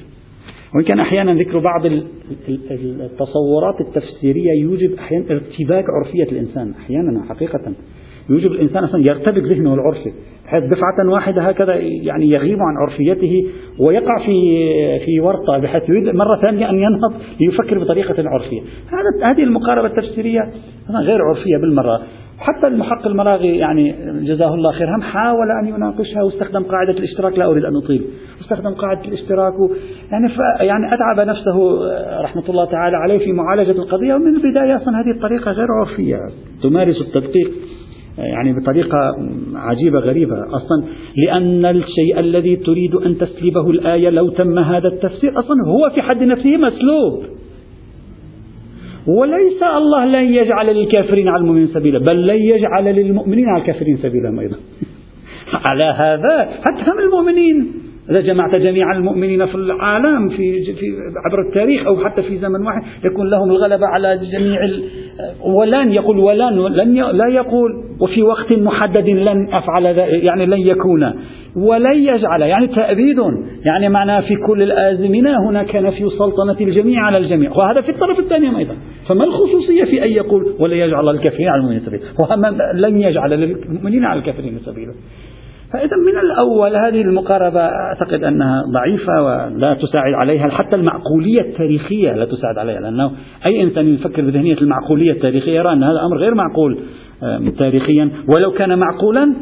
[0.74, 1.86] وإن كان أحيانا ذكر بعض
[3.00, 7.72] التصورات التفسيرية يوجب أحيانا ارتباك عرفية الإنسان أحيانا حقيقة.
[8.30, 10.12] يوجب الإنسان أصلا يرتبك ذهنه العرفي
[10.44, 13.46] بحيث دفعة واحدة هكذا يعني يغيب عن عرفيته
[13.80, 14.58] ويقع في
[15.04, 20.40] في ورطة بحيث يريد مرة ثانية أن ينهض ليفكر بطريقة عرفية هذا هذه المقاربة التفسيرية
[21.04, 22.02] غير عرفية بالمرة.
[22.38, 27.46] حتى المحق المراغي يعني جزاه الله خير هم حاول أن يناقشها واستخدم قاعدة الاشتراك لا
[27.46, 28.04] أريد أن أطيل.
[28.40, 29.52] استخدم قاعدة الاشتراك
[30.12, 30.28] يعني
[30.60, 31.78] يعني أتعب نفسه
[32.22, 34.14] رحمة الله تعالى عليه في معالجة القضية.
[34.14, 36.16] ومن البداية أصلا هذه الطريقة غير عرفية
[36.62, 37.50] تمارس التدقيق
[38.18, 38.98] يعني بطريقة
[39.54, 40.34] عجيبة غريبة.
[40.46, 40.84] أصلا
[41.16, 46.22] لأن الشيء الذي تريد أن تسلبه الآية لو تم هذا التفسير أصلا هو في حد
[46.22, 47.22] نفسه مسلوب.
[49.08, 54.40] وليس الله لن يجعل للكافرين على المؤمنين سبيلا بل لن يجعل للمؤمنين على الكافرين سبيلا
[54.40, 54.56] أيضا.
[55.66, 57.72] على هذا حتى هم المؤمنين.
[58.10, 60.86] إذا جمعت جميع المؤمنين في العالم في, في
[61.26, 64.60] عبر التاريخ أو حتى في زمن واحد يكون لهم الغلبة على جميع
[65.44, 67.70] ولن يقول ولن لن لا يقول.
[68.00, 71.14] وفي وقت محدد لن أفعل يعني لن يكون.
[71.56, 73.18] ولن يجعل يعني تأبيد.
[73.64, 77.50] يعني معناه في كل الآزمنة هناك نفي سلطنة الجميع على الجميع.
[77.50, 78.76] وهذا في الطرف الثاني أيضا.
[79.08, 82.02] فما الخصوصية في أن يقول ولا يجعل الكافرين على المؤمنين سبيلا؟
[82.74, 84.94] لن يجعل للمؤمنين على الكافرين سبيلا.
[85.72, 92.24] فإذا من الأول هذه المقاربة أعتقد أنها ضعيفة ولا تساعد عليها حتى المعقولية التاريخية لا
[92.24, 93.10] تساعد عليها لأنه
[93.46, 96.78] أي إنسان يفكر بذهنية المعقولية التاريخية يرى أن هذا أمر غير معقول
[97.58, 98.10] تاريخيا.
[98.34, 99.34] ولو كان معقولا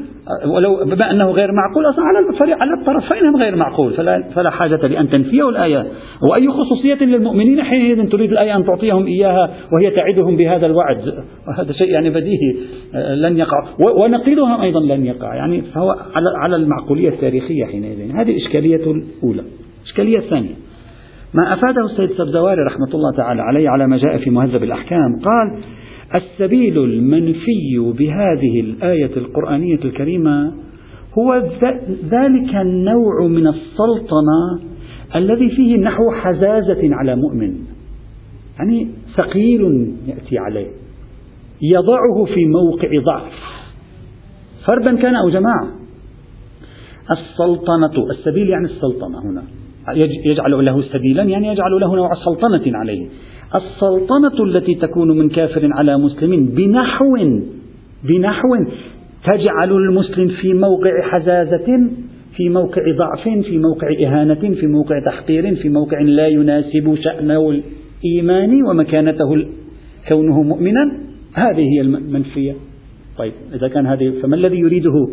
[0.46, 3.92] ولو بما أنه غير معقول أصلا على على الطرفين هم غير معقول.
[3.92, 5.86] فلا, فلا حاجة لأن تنفيه الآية
[6.30, 11.14] وأي خصوصية للمؤمنين حينئذ تريد الآية أن تعطيهم إياها وهي تعدهم بهذا الوعد.
[11.48, 12.54] وهذا شيء يعني بديهي.
[13.16, 13.64] لن يقع.
[13.78, 15.34] ونقيضها أيضا لن يقع.
[15.34, 18.16] يعني فهو على على المعقولية التاريخية حينئذ.
[18.16, 19.42] هذه الإشكالية الأولى.
[19.82, 20.54] الإشكالية الثانية.
[21.34, 25.62] ما أفاده السيد سبزواري رحمة الله تعالى عليه على ما جاء في مهذب الأحكام قال
[26.14, 30.52] السبيل المنفي بهذه الآية القرآنية الكريمة
[31.18, 31.34] هو
[32.10, 34.60] ذلك النوع من السلطنة
[35.14, 37.54] الذي فيه نحو حزازة على مؤمن.
[38.58, 40.70] يعني ثقيل يأتي عليه.
[41.62, 43.32] يضعه في موقع ضعف.
[44.66, 45.68] فردا كان أو جماعة.
[47.10, 49.42] السلطنة السبيل يعني السلطنة هنا.
[50.24, 53.06] يجعل له سبيلا يعني يجعل له نوع سلطنة عليه.
[53.54, 57.16] السلطنة التي تكون من كافر على مسلم بنحو
[58.04, 58.56] بنحو
[59.24, 61.90] تجعل المسلم في موقع حزازة
[62.36, 68.62] في موقع ضعف في موقع إهانة في موقع تحقير في موقع لا يناسب شأنه الإيماني
[68.62, 69.46] ومكانته
[70.08, 71.06] كونه مؤمنا.
[71.34, 72.54] هذه هي المنفية
[73.18, 75.08] طيب إذا كان هذه فما الذي يريده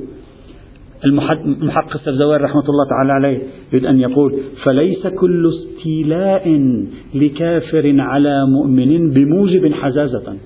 [1.05, 3.39] المحقق الزوار رحمة الله تعالى عليه
[3.73, 6.75] يريد أن يقول فليس كل استيلاء
[7.13, 10.37] لكافر على مؤمن بموجب حزازة.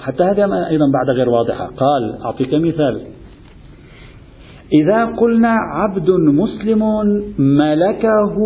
[0.00, 1.66] حتى هذا أيضا بعد غير واضحة.
[1.66, 3.00] قال أعطيك مثال.
[4.72, 6.82] إذا قلنا عبد مسلم
[7.38, 8.36] ملكه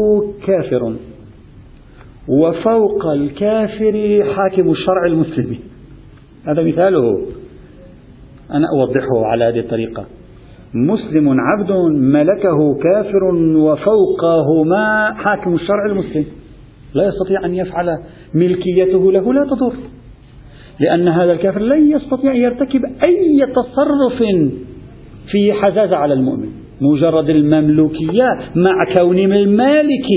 [0.47, 0.97] كافر
[2.29, 5.59] وفوق الكافر حاكم الشرع المسلم.
[6.49, 7.36] هذا مثاله.
[8.51, 10.05] أنا أوضحه على هذه الطريقة.
[10.75, 13.25] مسلم عبد ملكه كافر
[13.57, 16.25] وفوقهما حاكم الشرع المسلم.
[16.95, 17.99] لا يستطيع أن يفعل
[18.35, 19.73] ملكيته له لا تضر
[20.81, 24.23] لأن هذا الكافر لن يستطيع أن يرتكب أي تصرف
[25.31, 26.49] في حزازة على المؤمن
[26.81, 30.09] مجرد المملوكية مع كون المالك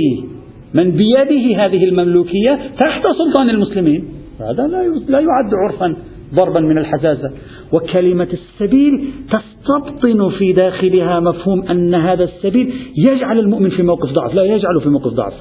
[0.74, 4.06] من بيده هذه المملوكية تحت سلطان المسلمين.
[4.40, 4.68] هذا
[5.08, 5.96] لا يعد عرفا
[6.36, 7.32] ضربا من الحزازة
[7.74, 14.34] وكلمة السبيل تستبطن في داخلها مفهوم أن هذا السبيل يجعل المؤمن في موقف ضعف.
[14.36, 15.34] لا يجعله في موقف ضعف.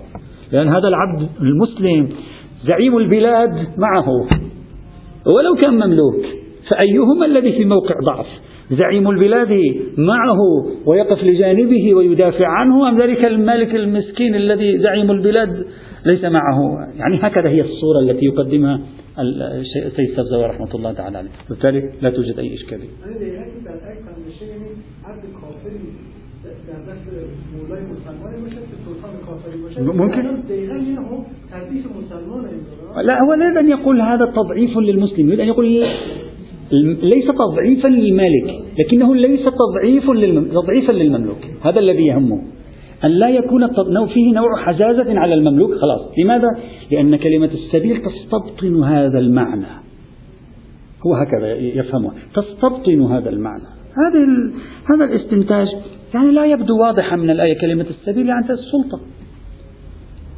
[0.52, 2.08] لأن هذا العبد المسلم
[2.66, 4.08] زعيم البلاد معه.
[5.36, 6.24] ولو كان مملوك
[6.70, 8.26] فأيهما الذي في موقع ضعف؟
[8.70, 9.60] زعيم البلاد
[9.98, 10.38] معه
[10.86, 15.66] ويقف لجانبه ويدافع عنه؟ أم ذلك المالك المسكين الذي زعيم البلاد
[16.06, 18.80] ليس معه؟ يعني هكذا هي الصورة التي يقدمها
[19.20, 21.30] السيد سبزة رحمة الله تعالى عليه.
[21.48, 22.88] بالتالي لا توجد أي إشكالية.
[29.78, 30.22] ممكن.
[33.02, 35.86] لا هو لا يريد أن يقول هذا تضعيف للمسلم يريد أن يقول
[37.02, 40.06] ليس تضعيفا للمالك لكنه ليس تضعيف
[40.52, 41.42] تضعيفا للمملوك.
[41.62, 42.42] هذا الذي يهمه.
[43.04, 43.66] أن لا يكون
[44.06, 45.70] فيه نوع حزازة على المملوك.
[45.74, 46.00] خلاص.
[46.18, 46.48] لماذا؟
[46.90, 49.66] لأن كلمة السبيل تستبطن هذا المعنى.
[51.06, 52.10] هو هكذا يفهمه.
[52.34, 53.64] تستبطن هذا المعنى.
[53.98, 54.50] هذا
[54.90, 55.68] هذا الاستنتاج
[56.14, 59.00] يعني لا يبدو واضحا من الآية كلمة السبيل يعني السلطة.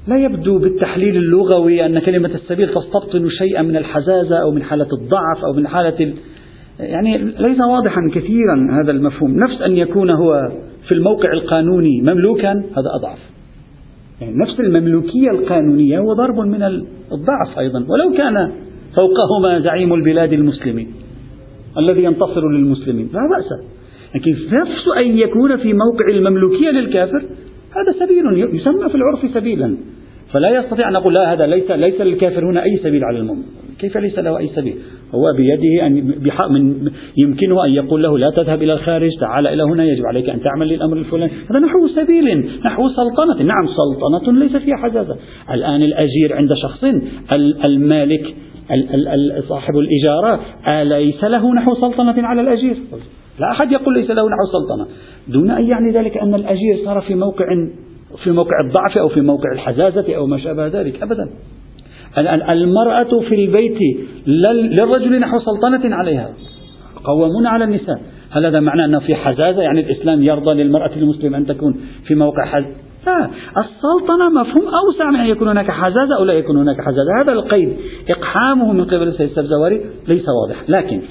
[0.09, 5.45] لا يبدو بالتحليل اللغوي أن كلمة السبيل تستبطن شيئا من الحزازة أو من حالة الضعف
[5.45, 6.15] أو من حالة ال...
[6.79, 9.31] يعني ليس واضحا كثيرا هذا المفهوم.
[9.31, 10.53] نفس أن يكون هو
[10.89, 13.19] في الموقع القانوني مملوكا هذا أضعف.
[14.21, 16.63] يعني نفس المملوكية القانونية هو ضرب من
[17.13, 17.79] الضعف أيضا.
[17.89, 18.53] ولو كان
[18.97, 20.89] فوقهما زعيم البلاد المسلمين
[21.79, 23.71] الذي ينتصر للمسلمين لا بأس.
[24.15, 27.23] لكن نفس أن يكون في موقع المملوكية للكافر
[27.71, 29.77] هذا سبيل يسمى في العرف سبيلا.
[30.33, 33.43] فلا يستطيع أن نقول لا هذا ليس ليس للكافر هنا أي سبيل على المؤمن.
[33.79, 34.75] كيف ليس له أي سبيل؟
[35.15, 35.95] هو بيده أن
[36.51, 40.43] من يمكنه أن يقول له لا تذهب إلى الخارج تعال إلى هنا يجب عليك أن
[40.43, 41.33] تعمل للأمر الفلاني.
[41.51, 43.43] هذا نحو سبيل نحو سلطنة.
[43.43, 45.17] نعم سلطنة ليس فيها حزازة
[45.53, 46.85] الآن الأجير عند شخص
[47.65, 48.35] المالك
[49.49, 52.77] صاحب الإجارة أليس له نحو سلطنة على الأجير
[53.41, 54.87] لا أحد يقول ليس له نحو سلطنة.
[55.29, 57.47] دون أن يعني ذلك أن الأجير صار في موقع
[58.25, 61.31] في موقع الضعف أو في موقع الحزازة أو ما شابه ذلك أبدا.
[62.51, 63.79] المرأة في البيت
[64.27, 66.31] للرجل نحو سلطنة عليها.
[67.05, 68.01] قوامون على النساء.
[68.31, 72.45] هل هذا معناه أنه في حزازة؟ يعني الإسلام يرضى للمرأة المسلمة أن تكون في موقع
[72.45, 72.65] حز
[73.07, 73.31] لا.
[73.59, 77.23] السلطنة مفهوم أوسع من أن يكون هناك حزازة أو لا يكون هناك حزازة.
[77.23, 77.77] هذا القيد.
[78.09, 80.65] إقحامه من قبل السيد السبزواري ليس واضح.
[80.69, 81.03] لكن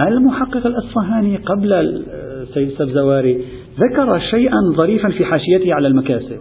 [0.00, 3.44] المحقق الأصفهاني قبل السيد السبزواري
[3.80, 6.38] ذكر شيئا ظريفا في حاشيته على المكاسب.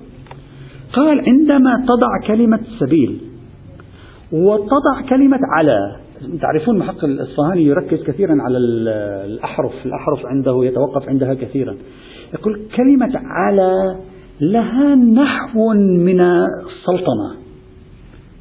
[0.93, 3.17] قال عندما تضع كلمة سبيل
[4.31, 5.95] وتضع كلمة على
[6.41, 8.57] تعرفون محقق الإصفهاني يركز كثيرا على
[9.25, 11.75] الأحرف الأحرف عنده يتوقف عندها كثيرا.
[12.33, 13.71] يقول كلمة على
[14.41, 17.29] لها نحو من السلطنة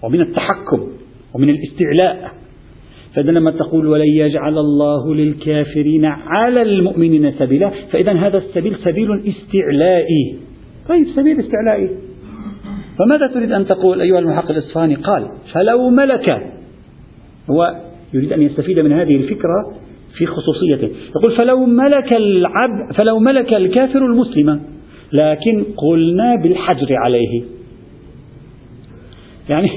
[0.02, 0.86] ومن التحكم
[1.34, 2.30] ومن الاستعلاء.
[3.14, 10.36] فإذا لما تقول ولن يجعل الله للكافرين على المؤمنين سبيلا فإذا هذا السبيل سبيل استعلائي.
[10.88, 12.05] طيب سبيل استعلائي.
[12.98, 16.52] فماذا تريد أن تقول أيها المحقق الإصفهاني قال فلو ملك
[17.50, 17.74] هو
[18.14, 19.74] يريد أن يستفيد من هذه الفكرة
[20.18, 20.90] في خصوصيته.
[21.16, 24.60] يقول فلو ملك العبد فلو ملك الكافر المسلم
[25.12, 27.42] لكن قلنا بالحجر عليه.
[29.48, 29.70] يعني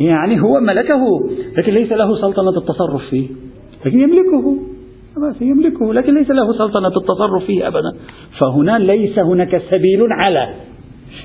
[0.00, 1.00] يعني هو ملكه
[1.58, 3.28] لكن ليس له سلطنة التصرف فيه.
[3.86, 4.56] لكن يملكه
[5.40, 7.92] يملكه لكن ليس له سلطنة التصرف فيه أبدا.
[8.38, 10.54] فهنا ليس هناك سبيل على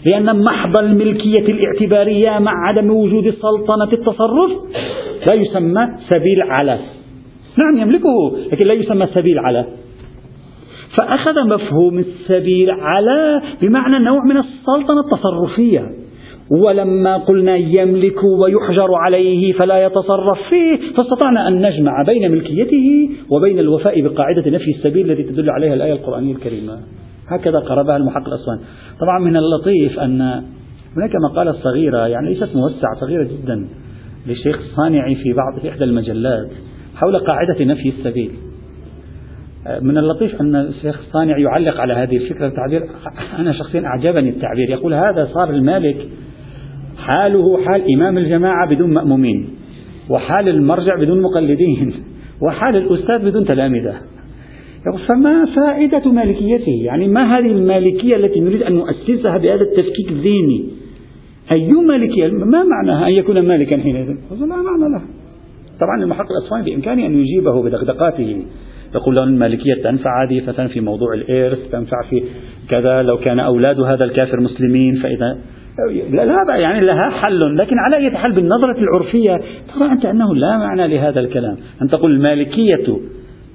[0.10, 4.52] لأن محض الملكية الاعتبارية مع عدم وجود سلطنة التصرف
[5.28, 6.80] لا يسمى سبيل على
[7.58, 9.66] نعم يملكه لكن لا يسمى سبيل على
[10.98, 15.92] فأخذ مفهوم السبيل على بمعنى نوع من السلطنة التصرفية.
[16.52, 24.02] ولما قلنا يملك ويحجر عليه فلا يتصرف فيه فاستطعنا أن نجمع بين ملكيته وبين الوفاء
[24.02, 26.80] بقاعدة نفي السبيل التي تدل عليها الآية القرآنية الكريمة.
[27.32, 28.62] هكذا قربها المحقق الأصفهاني
[29.00, 30.22] طبعا من اللطيف أن
[30.98, 33.68] هناك مقالة صغيرة يعني ليست موسعة صغيرة جدا
[34.28, 36.50] للشيخ الصانعي في بعض في إحدى المجلات
[36.96, 38.32] حول قاعدة نفي السبيل.
[39.82, 42.82] من اللطيف أن الشيخ الصانعي يعلق على هذه الفكرة التعبير.
[43.40, 44.70] أنا شخصيا أعجبني التعبير.
[44.70, 46.08] يقول هذا صار المالك
[46.98, 49.50] حاله حال إمام الجماعة بدون مأمومين
[50.10, 51.94] وحال المرجع بدون مقلدين
[52.48, 53.96] وحال الأستاذ بدون تلامذة.
[55.08, 60.66] فما فائدة مالكيته؟ يعني ما هذه المالكية التي نريد أن نؤسسها بهذا التفكيك الذهني؟
[61.52, 64.08] أي مالكية؟ ما معناها أن يكون مالكا حينئذ؟
[64.40, 65.02] لا معنى له.
[65.80, 68.46] طبعا المحقق الأصفهاني بإمكانه أن يجيبه بدقدقاته.
[68.96, 72.24] يقول له المالكية تنفع عاطفة في موضوع الإرث تنفع في
[72.70, 75.38] كذا لو كان أولاد هذا الكافر مسلمين فإذا
[76.12, 79.42] لا يعني لها حل لكن على أي حال بالنظرة العرفية
[79.76, 81.58] ترى أنت أنه لا معنى لهذا الكلام.
[81.82, 83.00] أن تقول المالكية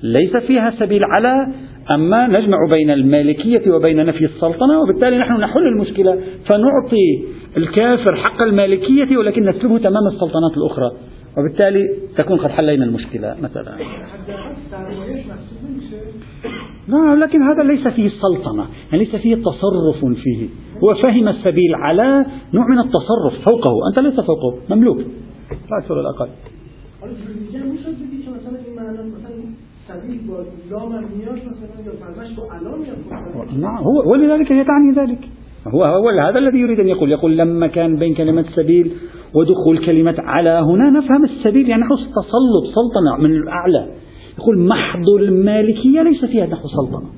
[0.03, 1.53] ليس فيها سبيل على
[1.91, 6.21] أما نجمع بين المالكية وبين نفي السلطنة وبالتالي نحن نحل المشكلة.
[6.49, 7.25] فنعطي
[7.57, 10.91] الكافر حق المالكية ولكن نسلبه تمام السلطنات الأخرى.
[11.39, 11.81] وبالتالي
[12.17, 13.77] تكون قد حلينا المشكلة مثلا.
[16.89, 18.67] نعم لكن هذا ليس فيه سلطنة.
[18.93, 20.49] يعني ليس فيه تصرف فيه.
[20.85, 23.73] هو فهم السبيل على نوع من التصرف فوقه.
[23.91, 24.99] أنت ليس فوقه مملوك.
[33.61, 35.19] نعم هو ولذلك هي تعني ذلك.
[35.75, 37.11] هو هو هذا الذي يريد أن يقول.
[37.11, 38.92] يقول لما كان بين كلمة سبيل
[39.35, 43.87] ودخول كلمة على هنا نفهم السبيل يعني نحو تسلط سلطنة من الأعلى.
[44.38, 47.09] يقول محض المالكية ليس فيها نحو سلطنة.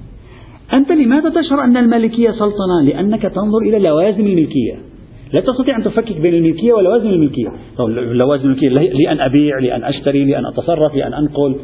[0.73, 4.75] أنت لماذا تشعر أن المالكية سلطنة؟ لأنك تنظر إلى لوازم الملكية.
[5.33, 7.49] لا تستطيع أن تفكك بين الملكية ولوازم الملكية.
[8.13, 11.57] لوازم الملكية لأن أبيع لأن أشتري لأن أتصرف لأن أنقل.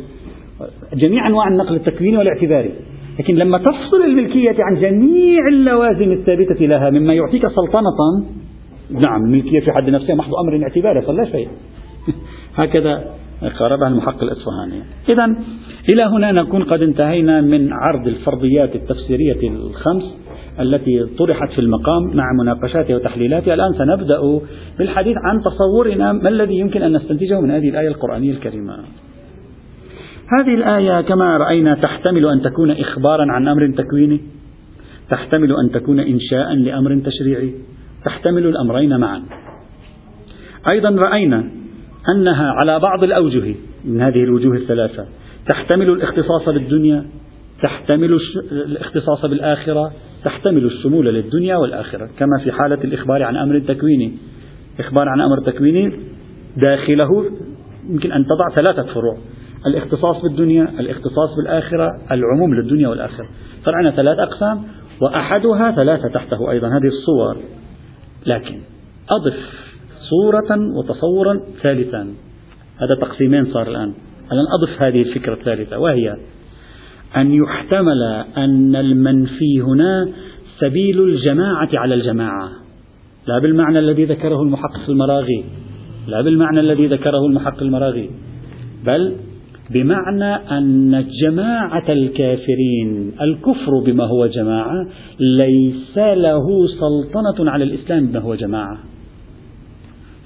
[0.95, 2.71] جميع أنواع النقل التكويني والاعتباري.
[3.19, 8.27] لكن لما تفصل الملكية عن جميع اللوازم الثابتة لها مما يعطيك سلطنة
[8.91, 11.49] نعم الملكية في حد نفسها محض أمر اعتباري فلا شيء.
[12.57, 13.05] هكذا
[13.59, 14.83] قاربها المحقق الأصفهاني.
[15.09, 15.35] إذا
[15.93, 20.17] إلى هنا نكون قد انتهينا من عرض الفرضيات التفسيرية الخمس
[20.61, 23.55] التي طرحت في المقام مع مناقشاتها وتحليلاتها.
[23.55, 24.41] الآن سنبدأ
[24.79, 28.77] بالحديث عن تصورنا ما الذي يمكن أن نستنتجه من هذه الآية القرآنية الكريمة.
[30.29, 34.21] هذه الآية كما رأينا تحتمل أن تكون إخبارا عن أمر تكويني.
[35.11, 37.55] تحتمل أن تكون إنشاء لأمر تشريعي.
[38.05, 39.23] تحتمل الأمرين معا.
[40.71, 41.51] أيضا رأينا
[42.17, 45.07] أنها على بعض الأوجه من هذه الوجوه الثلاثة.
[45.49, 47.05] تحتمل الاختصاص بالدنيا
[47.63, 48.19] تحتمل
[48.53, 49.93] الاختصاص بالآخرة
[50.25, 52.09] تحتمل الشمول للدنيا والآخرة.
[52.19, 54.13] كما في حالة الإخبار عن أمر تكويني.
[54.81, 55.93] إخبار عن أمر تكويني
[56.57, 57.25] داخله
[57.91, 59.19] يمكن أن تضع ثلاثة فروع.
[59.67, 63.29] الاختصاص بالدنيا الاختصاص بالآخرة العموم للدنيا والآخرة.
[63.65, 64.63] فرعنا ثلاث أقسام
[65.01, 67.37] وأحدها ثلاثة تحته أيضا هذه الصور.
[68.27, 68.59] لكن
[69.11, 69.37] أضف
[70.11, 72.15] صورة وتصورا ثالثا.
[72.77, 73.93] هذا تقسيمين صار الآن.
[74.33, 76.17] الآن أضف هذه الفكرة الثالثة وهي
[77.17, 78.03] أن يحتمل
[78.37, 80.09] أن المنفي هنا
[80.61, 82.51] سبيل الجماعة على الجماعة.
[83.27, 85.45] لا بالمعنى الذي ذكره المحقق المراغي
[86.07, 88.11] لا بالمعنى الذي ذكره المحقق المراغي
[88.85, 89.17] بل
[89.71, 94.87] بمعنى أن جماعة الكافرين الكفر بما هو جماعة
[95.21, 98.79] ليس له سلطنة على الإسلام بما هو جماعة.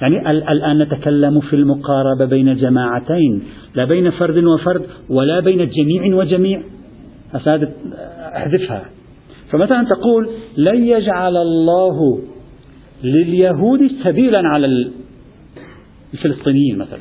[0.00, 3.42] يعني الآن نتكلم في المقاربة بين جماعتين
[3.74, 6.62] لا بين فرد وفرد ولا بين جميع وجميع.
[8.36, 8.84] أحذفها.
[9.50, 12.18] فمثلا تقول لن يجعل الله
[13.04, 14.90] لليهود سبيلا على
[16.14, 17.00] الفلسطينيين مثلا.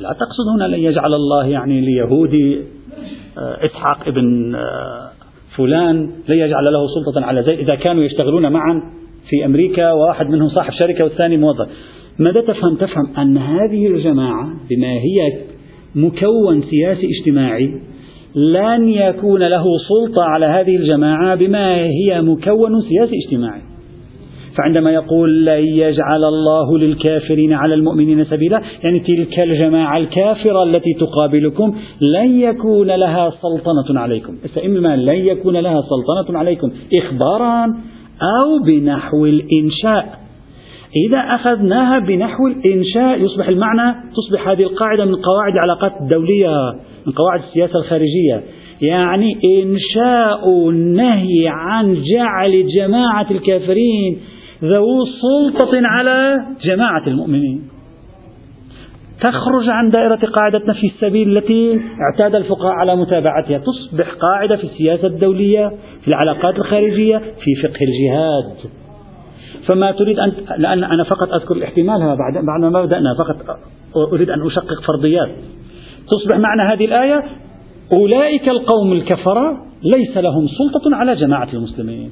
[0.00, 2.58] لا تقصد هنا لن يجعل الله يعني ليهودي
[3.38, 5.10] آه، إسحاق ابن آه،
[5.56, 5.96] فلان
[6.28, 8.82] لن يجعل له سلطة على زيد إذا كانوا يشتغلون معا
[9.30, 11.68] في أمريكا وواحد منهم صاحب شركة والثاني موظف.
[12.18, 15.38] ماذا تفهم؟ تفهم أن هذه الجماعة بما هي
[15.94, 17.80] مكون سياسي اجتماعي
[18.34, 23.75] لن يكون له سلطة على هذه الجماعة بما هي مكون سياسي اجتماعي.
[24.58, 31.74] فعندما يقول لن يجعل الله للكافرين على المؤمنين سبيلا يعني تلك الجماعة الكافرة التي تقابلكم
[32.00, 34.36] لن يكون لها سلطنة عليكم.
[34.64, 37.64] إما لن يكون لها سلطنة عليكم إخبارا
[38.22, 40.18] أو بنحو الإنشاء.
[41.08, 46.72] إذا أخذناها بنحو الإنشاء يصبح المعنى تصبح هذه القاعدة من قواعد العلاقات الدولية
[47.06, 48.42] من قواعد السياسة الخارجية.
[48.82, 54.18] يعني إنشاء النهي عن جعل جماعة الكافرين
[54.64, 57.68] ذو سلطة على جماعة المؤمنين.
[59.20, 63.58] تخرج عن دائرة قاعدة نفي السبيل التي اعتاد الفقهاء على متابعتها.
[63.58, 68.70] تصبح قاعدة في السياسة الدولية في العلاقات الخارجية في فقه الجهاد.
[69.66, 73.58] فما تريد أن لأن أنا فقط أذكر الاحتمال بعد بعد ما بدأنا فقط
[74.12, 75.30] أريد أن أشقق فرضيات.
[76.08, 77.22] تصبح معنى هذه الآية
[77.92, 82.10] أولئك القوم الكفرة ليس لهم سلطة على جماعة المسلمين.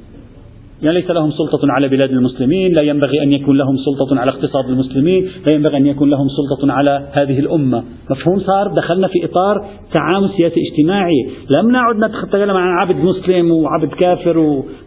[0.84, 4.68] يعني ليس لهم سلطة على بلاد المسلمين لا ينبغي أن يكون لهم سلطة على اقتصاد
[4.68, 7.84] المسلمين لا ينبغي أن يكون لهم سلطة على هذه الأمة.
[8.10, 11.28] مفهوم صار؟ دخلنا في إطار تعامل سياسي اجتماعي.
[11.50, 14.38] لم نعد نتكلم عن عبد مسلم وعبد كافر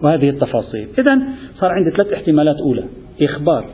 [0.04, 0.88] وهذه التفاصيل.
[1.00, 1.20] إذا
[1.60, 2.84] صار عندي ثلاث احتمالات أولى.
[3.22, 3.66] إخبار.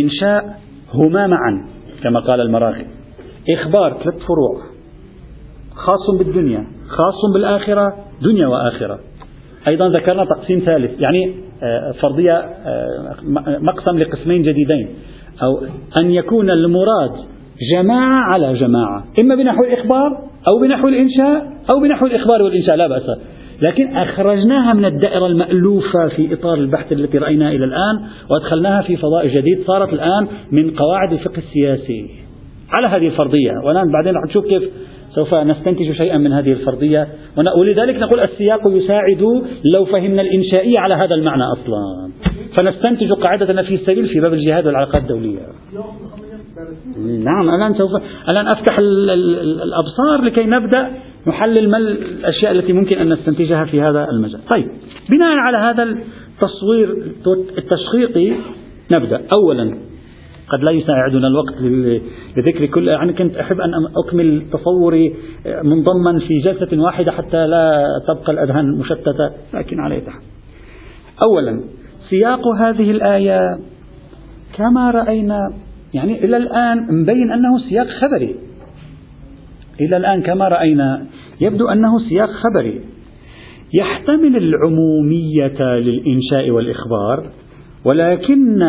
[0.00, 0.60] إنشاء
[0.94, 1.68] هما معا
[2.02, 2.86] كما قال المراغي
[3.50, 4.62] إخبار ثلاث فروع.
[5.74, 8.98] خاص بالدنيا خاص بالآخرة دنيا وآخرة.
[9.68, 13.14] أيضا ذكرنا تقسيم ثالث يعني آه، فرضية آه،
[13.60, 14.88] مقسم لقسمين جديدين
[15.42, 15.66] أو
[16.00, 17.10] أن يكون المراد
[17.72, 20.18] جماعة على جماعة إما بنحو الإخبار
[20.52, 23.18] أو بنحو الإنشاء أو بنحو الإخبار والإنشاء لا بأس.
[23.68, 28.00] لكن أخرجناها من الدائرة المألوفة في إطار البحث التي رأيناها إلى الآن
[28.30, 32.10] وأدخلناها في فضاء جديد صارت الآن من قواعد الفقه السياسي.
[32.70, 34.62] على هذه الفرضية والآن بعدين رح نشوف كيف
[35.16, 37.08] سوف نستنتج شيئا من هذه الفرضية.
[37.58, 39.22] ولذلك نقول السياق يساعد
[39.76, 42.10] لو فهمنا الإنشائية على هذا المعنى أصلا.
[42.56, 45.38] فنستنتج قاعدة في السبيل في باب الجهاد والعلاقات الدولية.
[47.24, 47.90] نعم الآن سوف
[48.28, 50.90] الآن أفتح الأبصار لكي نبدأ
[51.26, 54.40] نحلل ما الأشياء التي ممكن أن نستنتجها في هذا المجال.
[54.50, 54.68] طيب
[55.10, 56.96] بناء على هذا التصوير
[57.58, 58.36] التشخيصي
[58.90, 59.20] نبدأ.
[59.36, 59.78] أولا
[60.48, 61.62] قد لا يساعدنا الوقت
[62.36, 63.70] لذكر كل يعني كنت أحب أن
[64.06, 65.14] أكمل تصوري
[65.46, 69.30] منضما في جلسة واحدة حتى لا تبقى الأذهان مشتتة.
[69.54, 70.22] لكن على تحت.
[71.26, 71.60] أولا
[72.10, 73.58] سياق هذه الآية
[74.56, 75.52] كما رأينا
[75.94, 78.36] يعني إلى الآن مبين أنه سياق خبري.
[79.80, 81.06] إلى الآن كما رأينا
[81.40, 82.80] يبدو أنه سياق خبري.
[83.74, 87.30] يحتمل العمومية للإنشاء والإخبار
[87.84, 88.62] ولكن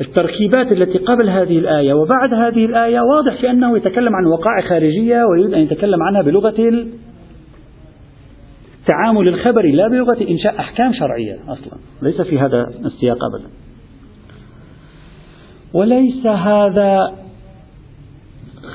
[0.00, 5.24] التركيبات التي قبل هذه الآية وبعد هذه الآية واضح في أنه يتكلم عن وقائع خارجية
[5.24, 6.86] ويريد أن يتكلم عنها بلغة
[8.80, 11.78] التعامل الخبري لا بلغة إنشاء أحكام شرعية أصلا.
[12.02, 13.50] ليس في هذا السياق أبدا.
[15.74, 17.14] وليس هذا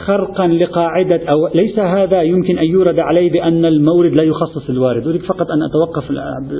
[0.06, 5.08] خرقا لقاعدة أو ليس هذا يمكن أن يورد عليه بأن المورد لا يخصص الوارد.
[5.08, 6.12] أريد فقط أن أتوقف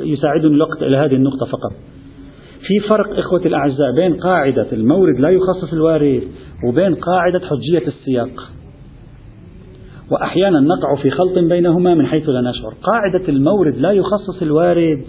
[0.06, 1.72] يساعدني الوقت إلى هذه النقطة فقط.
[2.68, 6.24] في فرق إخوة الأعزاء بين قاعدة المورد لا يخصص الوارث
[6.68, 8.52] وبين قاعدة حجية السياق.
[10.12, 12.74] وأحيانا نقع في خلط بينهما من حيث لا نشعر.
[12.84, 15.04] قاعدة المورد لا يخصص الوارد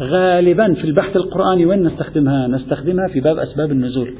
[0.00, 4.14] غالبا في البحث القرآني وين نستخدمها؟ نستخدمها في باب أسباب النزول.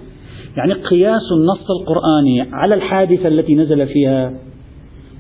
[0.57, 4.33] يعني قياس النص القرآني على الحادثة التي نزل فيها.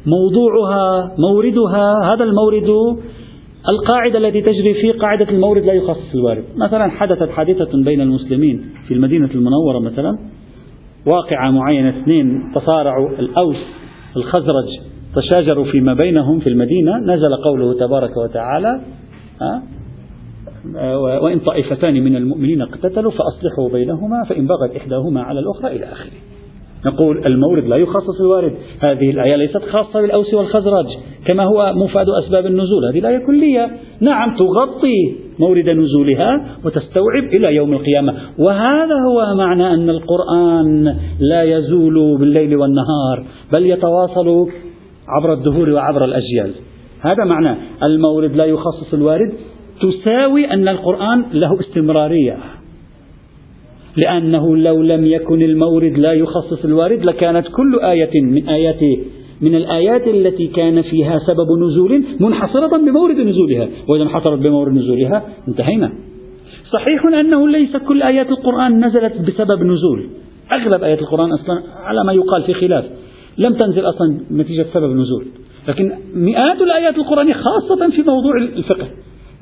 [0.06, 2.96] موضوعها موردها هذا المورد
[3.68, 6.44] القاعدة التي تجري في قاعدة المورد لا يخصص الوارد.
[6.56, 10.18] مثلا حدثت حادثة بين المسلمين في المدينة المنورة مثلا
[11.06, 13.56] واقعة معينة اثنين تصارعوا الأوس
[14.16, 14.68] الخزرج
[15.16, 18.80] تشاجروا فيما بينهم في المدينة نزل قوله تبارك وتعالى
[21.22, 26.12] وإن طائفتان من المؤمنين اقتتلوا فأصلحوا بينهما فإن بغت إحداهما على الأخرى إلى آخره.
[26.86, 30.86] نقول المورد لا يخصص الوارد هذه الآية ليست خاصة بالأوس والخزرج
[31.28, 32.84] كما هو مفاد أسباب النزول.
[32.84, 33.70] هذه الآية كلية.
[34.00, 38.14] نعم تغطي مورد نزولها وتستوعب إلى يوم القيامة.
[38.38, 44.46] وهذا هو معنى أن القرآن لا يزول بالليل والنهار بل يتواصل
[45.08, 46.50] عبر الدهور وعبر الأجيال.
[47.00, 47.56] هذا معنى.
[47.82, 49.32] المورد لا يخصص الوارد.
[49.80, 52.59] تساوي أن القرآن له استمرارية.
[53.96, 58.80] لأنه لو لم يكن المورد لا يخصص الوارد لكانت كل آية من آيات
[59.40, 63.68] من الآيات التي كان فيها سبب نزول منحصرة بمورد نزولها.
[63.88, 65.92] وإذا انحصرت بمورد نزولها انتهينا.
[66.72, 70.06] صحيح أنه ليس كل آيات القرآن نزلت بسبب نزول.
[70.52, 72.84] أغلب آيات القرآن أصلا على ما يقال في خلاف.
[73.38, 75.26] لم تنزل أصلا نتيجة سبب نزول.
[75.68, 78.88] لكن مئات الآيات القرآنية خاصة في موضوع الفقه.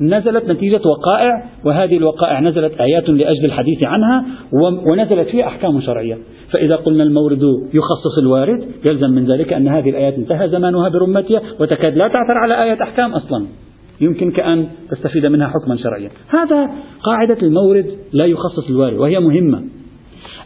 [0.00, 4.24] نزلت نتيجة وقائع وهذه الوقائع نزلت آيات لأجل الحديث عنها
[4.86, 6.18] ونزلت فيها أحكام شرعية.
[6.52, 7.42] فإذا قلنا المورد
[7.74, 12.62] يخصص الوارد يلزم من ذلك أن هذه الآيات انتهى زمانها برمتها وتكاد لا تعثر على
[12.62, 13.46] آية أحكام أصلا.
[14.00, 16.10] يمكنك أن تستفيد منها حكما شرعيا.
[16.28, 16.70] هذا
[17.02, 19.64] قاعدة المورد لا يخصص الوارد وهي مهمة.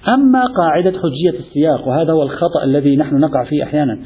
[0.09, 3.99] أما قاعدة حجية السياق وهذا هو الخطأ الذي نحن نقع فيه أحيانا.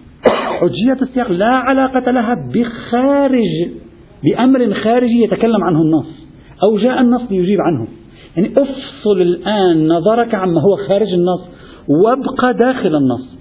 [0.60, 3.80] حجية السياق لا علاقة لها بخارج
[4.24, 6.06] بأمر خارجي يتكلم عنه النص
[6.68, 7.88] أو جاء النص ليجيب عنه.
[8.36, 11.48] يعني افصل الآن نظرك عما هو خارج النص
[12.04, 13.38] وابقى داخل النص.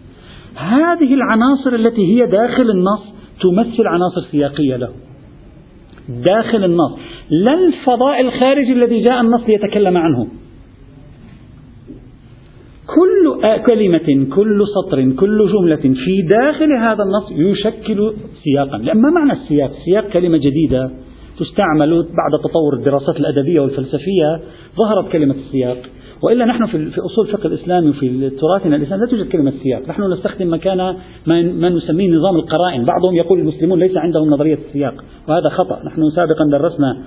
[0.56, 3.04] هذه العناصر التي هي داخل النص
[3.42, 4.90] تمثل عناصر سياقية له.
[6.10, 6.92] داخل النص.
[7.30, 10.28] لا الفضاء الخارجي الذي جاء النص ليتكلم عنه.
[12.96, 18.14] كل كلمة كل سطر كل جملة في داخل هذا النص يشكل
[18.44, 18.78] سياقا.
[18.78, 20.92] لأن ما معنى السياق؟ السياق كلمة جديدة
[21.40, 24.40] تستعمل بعد تطور الدراسات الأدبية والفلسفية
[24.78, 25.78] ظهرت كلمة السياق.
[26.24, 30.54] وإلا نحن في أصول الفقه الإسلامي وفي تراثنا الإسلامي لا توجد كلمة سياق، نحن نستخدم
[30.54, 34.94] مكان ما نسميه نظام القرائن، بعضهم يقول المسلمون ليس عندهم نظرية السياق،
[35.28, 37.04] وهذا خطأ، نحن سابقا درسنا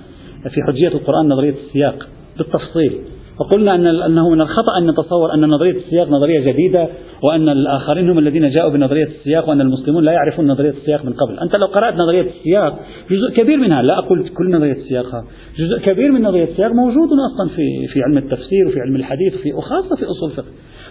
[0.49, 2.07] في حجية القرآن نظرية السياق
[2.37, 2.99] بالتفصيل،
[3.39, 6.87] وقلنا أن أنه من الخطأ أن نتصور أن نظرية السياق نظرية جديدة
[7.23, 11.39] وأن الآخرين هم الذين جاءوا بنظرية السياق وأن المسلمون لا يعرفون نظرية السياق من قبل.
[11.39, 12.79] أنت لو قرأت نظرية السياق
[13.11, 15.23] جزء كبير منها لا أقول كل نظرية السياق
[15.57, 19.53] جزء كبير من نظرية السياق موجود أصلا في في علم التفسير وفي علم الحديث وفي
[19.53, 20.47] وخاصة في أصول الفقه.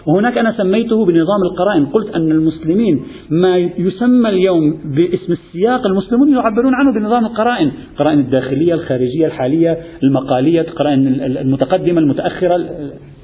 [0.07, 1.85] وهناك أنا سميته بنظام القرائن.
[1.85, 7.71] قلت أن المسلمين ما يسمى اليوم باسم السياق المسلمون يعبرون عنه بنظام القرائن.
[7.91, 12.32] القرائن الداخلية الخارجية الحالية المقالية القرائن المتقدمة المتأخرة.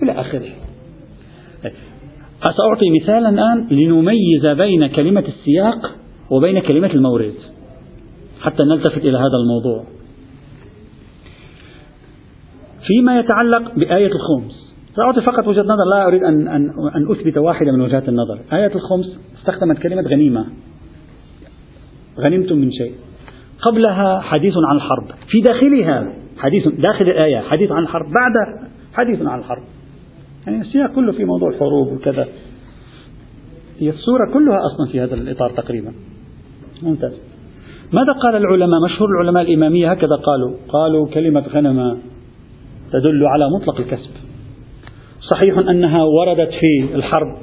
[0.04, 0.50] إلى آخره.
[2.58, 5.92] سأعطي مثالا الآن لنميز بين كلمة السياق
[6.32, 7.34] وبين كلمة المورد
[8.42, 9.84] حتى نلتفت إلى هذا الموضوع.
[12.88, 14.74] فيما يتعلق بآية الخمس.
[14.96, 18.40] سأعطي فقط وجهة نظر لا أريد أن, أن, أن أثبت واحدة من وجهات النظر.
[18.54, 20.46] آية الخمس استخدمت كلمة غنيمة.
[22.20, 22.94] غنمتم من شيء.
[23.62, 25.08] قبلها حديث عن الحرب.
[25.28, 28.06] في داخلها حديث داخل الآية حديث عن الحرب.
[28.06, 29.64] بعد حديث عن الحرب.
[30.48, 32.28] يعني السياق كله في موضوع الحروب وكذا.
[33.80, 35.94] هي السورة كلها أصلا في هذا الإطار تقريبا.
[36.84, 37.14] ممتاز.
[37.94, 40.58] ماذا قال العلماء؟ مشهور العلماء الإمامية هكذا قالوا.
[40.70, 41.98] قالوا كلمة غنم
[42.92, 44.12] تدل على مطلق الكسب.
[45.32, 47.38] صحيح أنها وردت في الحرب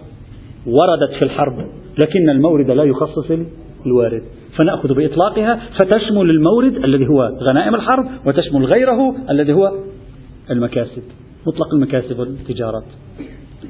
[0.66, 1.66] وردت في الحرب
[2.02, 3.30] لكن المورد لا يخصص
[3.86, 4.22] الوارد.
[4.58, 9.72] فنأخذ بإطلاقها فتشمل المورد الذي هو غنائم الحرب وتشمل غيره الذي هو
[10.50, 11.02] المكاسب.
[11.46, 12.84] مطلق المكاسب والتجارات.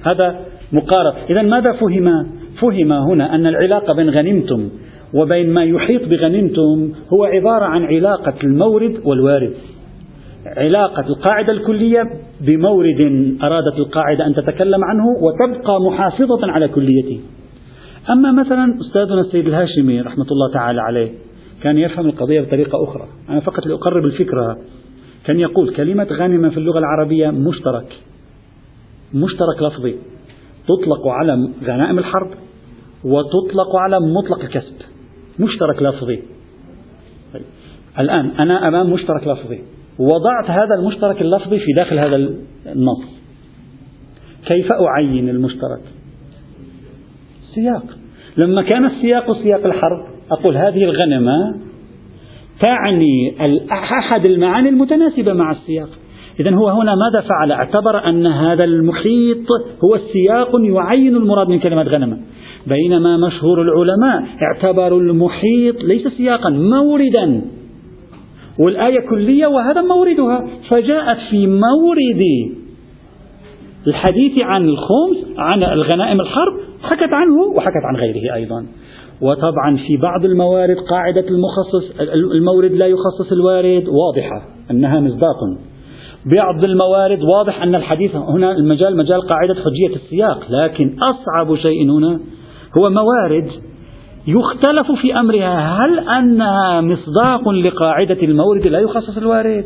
[0.02, 0.40] هذا
[0.72, 2.26] مقارب إذا ماذا فهم؟
[2.60, 4.68] فهم هنا أن العلاقة بين غنمتم
[5.14, 9.54] وبين ما يحيط بغنمتم هو عبارة عن علاقة المورد والوارد.
[10.56, 12.02] علاقة القاعدة الكلية
[12.40, 13.00] بمورد
[13.42, 17.20] أرادت القاعدة أن تتكلم عنه وتبقى محافظة على كليته.
[18.10, 21.10] أما مثلا أستاذنا السيد الهاشمي رحمة الله تعالى عليه
[21.62, 23.08] كان يفهم القضية بطريقة أخرى.
[23.28, 24.56] أنا فقط لأقرب الفكرة
[25.26, 27.96] كان يقول كلمة غنمة في اللغة العربية مشترك.
[29.14, 29.96] مشترك لفظي.
[30.68, 32.30] تطلق على غنائم الحرب
[33.04, 34.74] وتطلق على مطلق الكسب
[35.38, 36.22] مشترك لفظي.
[37.34, 37.42] طيب.
[37.98, 39.62] الآن أنا أمام مشترك لفظي.
[39.98, 42.16] وضعت هذا المشترك اللفظي في داخل هذا
[42.66, 43.04] النص.
[44.46, 45.82] كيف أعين المشترك؟
[47.54, 47.84] سياق.
[48.36, 51.65] لما كان السياق سياق الحرب أقول هذه الغنمة
[52.62, 53.34] تعني
[53.72, 55.88] أحد المعاني المتناسبة مع السياق.
[56.40, 59.46] إذا هو هنا ماذا فعل؟ اعتبر أن هذا المحيط
[59.84, 62.18] هو السياق يعين المراد من كلمة غنمة
[62.66, 67.42] بينما مشهور العلماء اعتبروا المحيط ليس سياقا موردا.
[68.58, 72.22] والآية كلية وهذا موردها فجاءت في مورد
[73.86, 76.52] الحديث عن الخمس عن الغنائم الحرب
[76.82, 78.66] حكت عنه وحكت عن غيره أيضا.
[79.20, 82.00] وطبعا في بعض الموارد قاعدة المخصص
[82.34, 85.36] المورد لا يخصص الوارد واضحة أنها مصداق.
[86.26, 92.20] بعض الموارد واضح أن الحديث هنا المجال مجال قاعدة حجية السياق لكن أصعب شيء هنا
[92.78, 93.50] هو موارد
[94.26, 95.84] يختلف في أمرها.
[95.84, 99.64] هل أنها مصداق لقاعدة المورد لا يخصص الوارد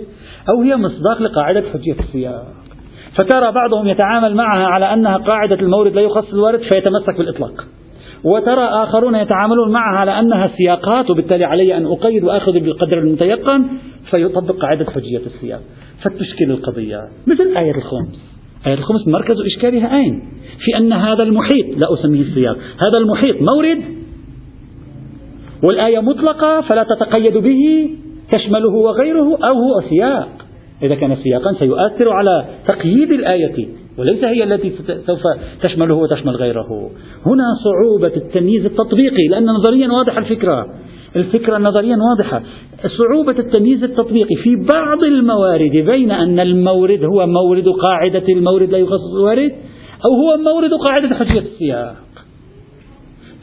[0.49, 2.47] أو هي مصداق لقاعدة حجية السياق؟
[3.19, 7.65] فترى بعضهم يتعامل معها على أنها قاعدة المورد لا يخصص الوارد فيتمسك بالإطلاق.
[8.25, 13.67] وترى آخرون يتعاملون معها على أنها سياقات وبالتالي علي أن أقيد وأخذ بالقدر المتيقن
[14.11, 15.61] فيطبق قاعدة حجية السياق.
[16.03, 18.21] فتشكل القضية مثل آية الخمس.
[18.67, 20.23] آية الخمس مركز إشكالها أين؟
[20.65, 23.83] في أن هذا المحيط لا أسميه السياق هذا المحيط مورد
[25.63, 27.91] والآية مطلقة فلا تتقيد به
[28.33, 30.29] تشمله وغيره أو هو سياق.
[30.83, 33.69] إذا كان سياقا سيؤثر على تقييد الآية.
[33.99, 34.73] وليس هي التي
[35.07, 35.21] سوف
[35.63, 36.91] تشمله وتشمل غيره.
[37.27, 40.67] هنا صعوبة التمييز التطبيقي لأن نظريا واضحة الفكرة.
[41.17, 42.43] الفكرة نظريا واضحة.
[42.99, 49.15] صعوبة التمييز التطبيقي في بعض الموارد بين أن المورد هو مورد قاعدة المورد لا يخصص
[49.19, 49.53] الوارد
[50.05, 51.97] أو هو مورد قاعدة حجية السياق.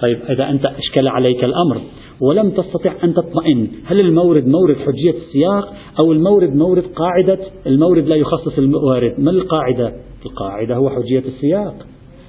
[0.02, 1.82] طيب إذا أنت أشكل عليك الأمر.
[2.22, 3.68] ولم تستطع أن تطمئن.
[3.86, 9.20] هل المورد مورد حجية السياق أو المورد مورد قاعدة؟ المورد لا يخصص الموارد.
[9.20, 9.94] ما القاعدة؟
[10.26, 11.76] القاعدة هو حجية السياق.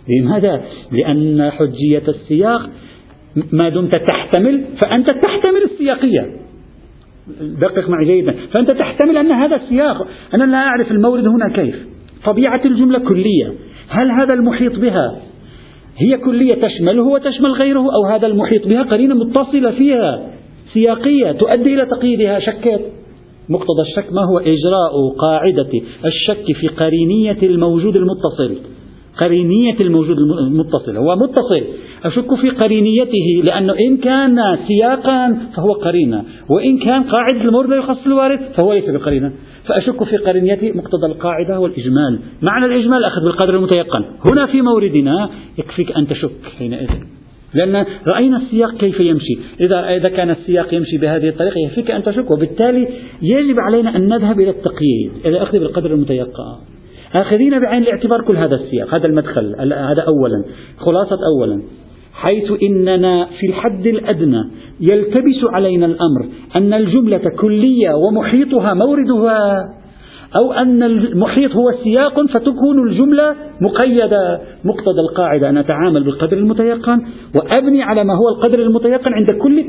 [0.09, 2.71] لماذا؟ لأن حجية السياق
[3.53, 6.37] ما دمت تحتمل فأنت تحتمل السياقية.
[7.41, 8.35] دقق معي جيدا.
[8.53, 11.87] فأنت تحتمل أن هذا السياق أنا لا أعرف المورد هنا كيف.
[12.25, 13.55] طبيعة الجملة كلية.
[13.89, 15.28] هل هذا المحيط بها
[15.99, 20.31] هي كلية تشمله وتشمل غيره أو هذا المحيط بها قرينة متصلة فيها
[20.75, 22.41] سياقية تؤدي إلى تقييدها.
[22.41, 22.81] شكت
[23.49, 25.71] مقتضى الشك ما هو إجراء قاعدة
[26.05, 28.57] الشك في قرينية الموجود المتصل؟
[29.19, 31.65] قرينية الموجود المتصل هو متصل
[32.05, 38.07] أشك في قرينيته لأنه إن كان سياقا فهو قرينة وإن كان قاعدة المورد لا يخص
[38.07, 39.33] الوارد فهو ليس بقرينة.
[39.67, 42.19] فأشك في قرينيته مقتضى القاعدة والإجمال.
[42.43, 44.05] معنى الإجمال أخذ بالقدر المتيقن.
[44.33, 46.89] هنا في موردنا يكفيك أن تشك حينئذ.
[47.55, 49.39] لأن رأينا السياق كيف يمشي.
[49.61, 52.89] إذا إذا كان السياق يمشي بهذه الطريقة يكفيك أن تشك وبالتالي
[53.23, 56.59] يجب علينا أن نذهب إلى التقييد إلى أخذ بالقدر المتيقن.
[57.15, 60.45] آخذين بعين الاعتبار كل هذا السياق هذا المدخل هذا أولا
[60.77, 61.63] خلاصة أولا.
[62.23, 64.45] حيث إننا في الحد الأدنى
[64.81, 69.69] يلتبس علينا الأمر أن الجملة كلية ومحيطها موردها
[70.41, 74.41] أو أن المحيط هو سياق فتكون الجملة مقيدة.
[74.65, 77.03] مقتضى القاعدة أن أتعامل بالقدر المتيقن
[77.35, 79.65] وأبني على ما هو القدر المتيقن عند كل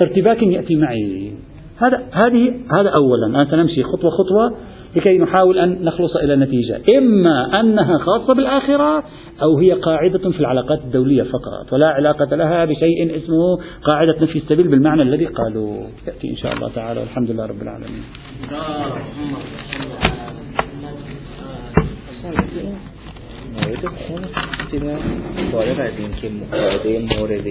[0.00, 1.32] ارتباك يأتي معي.
[1.78, 3.26] هذا هذه هذا أولا.
[3.26, 4.52] الآن سنمشي خطوة خطوة.
[4.96, 9.04] لكي نحاول أن نخلص إلى نتيجة إما أنها خاصة بالآخرة
[9.42, 14.68] أو هي قاعدة في العلاقات الدولية فقط ولا علاقة لها بشيء اسمه قاعدة نفي السبيل
[14.68, 18.02] بالمعنى الذي قالوا يأتي إن شاء الله تعالى والحمد لله رب العالمين.
[23.54, 24.22] مورد خون
[25.52, 26.28] فارغ از اینکه
[27.16, 27.46] مورد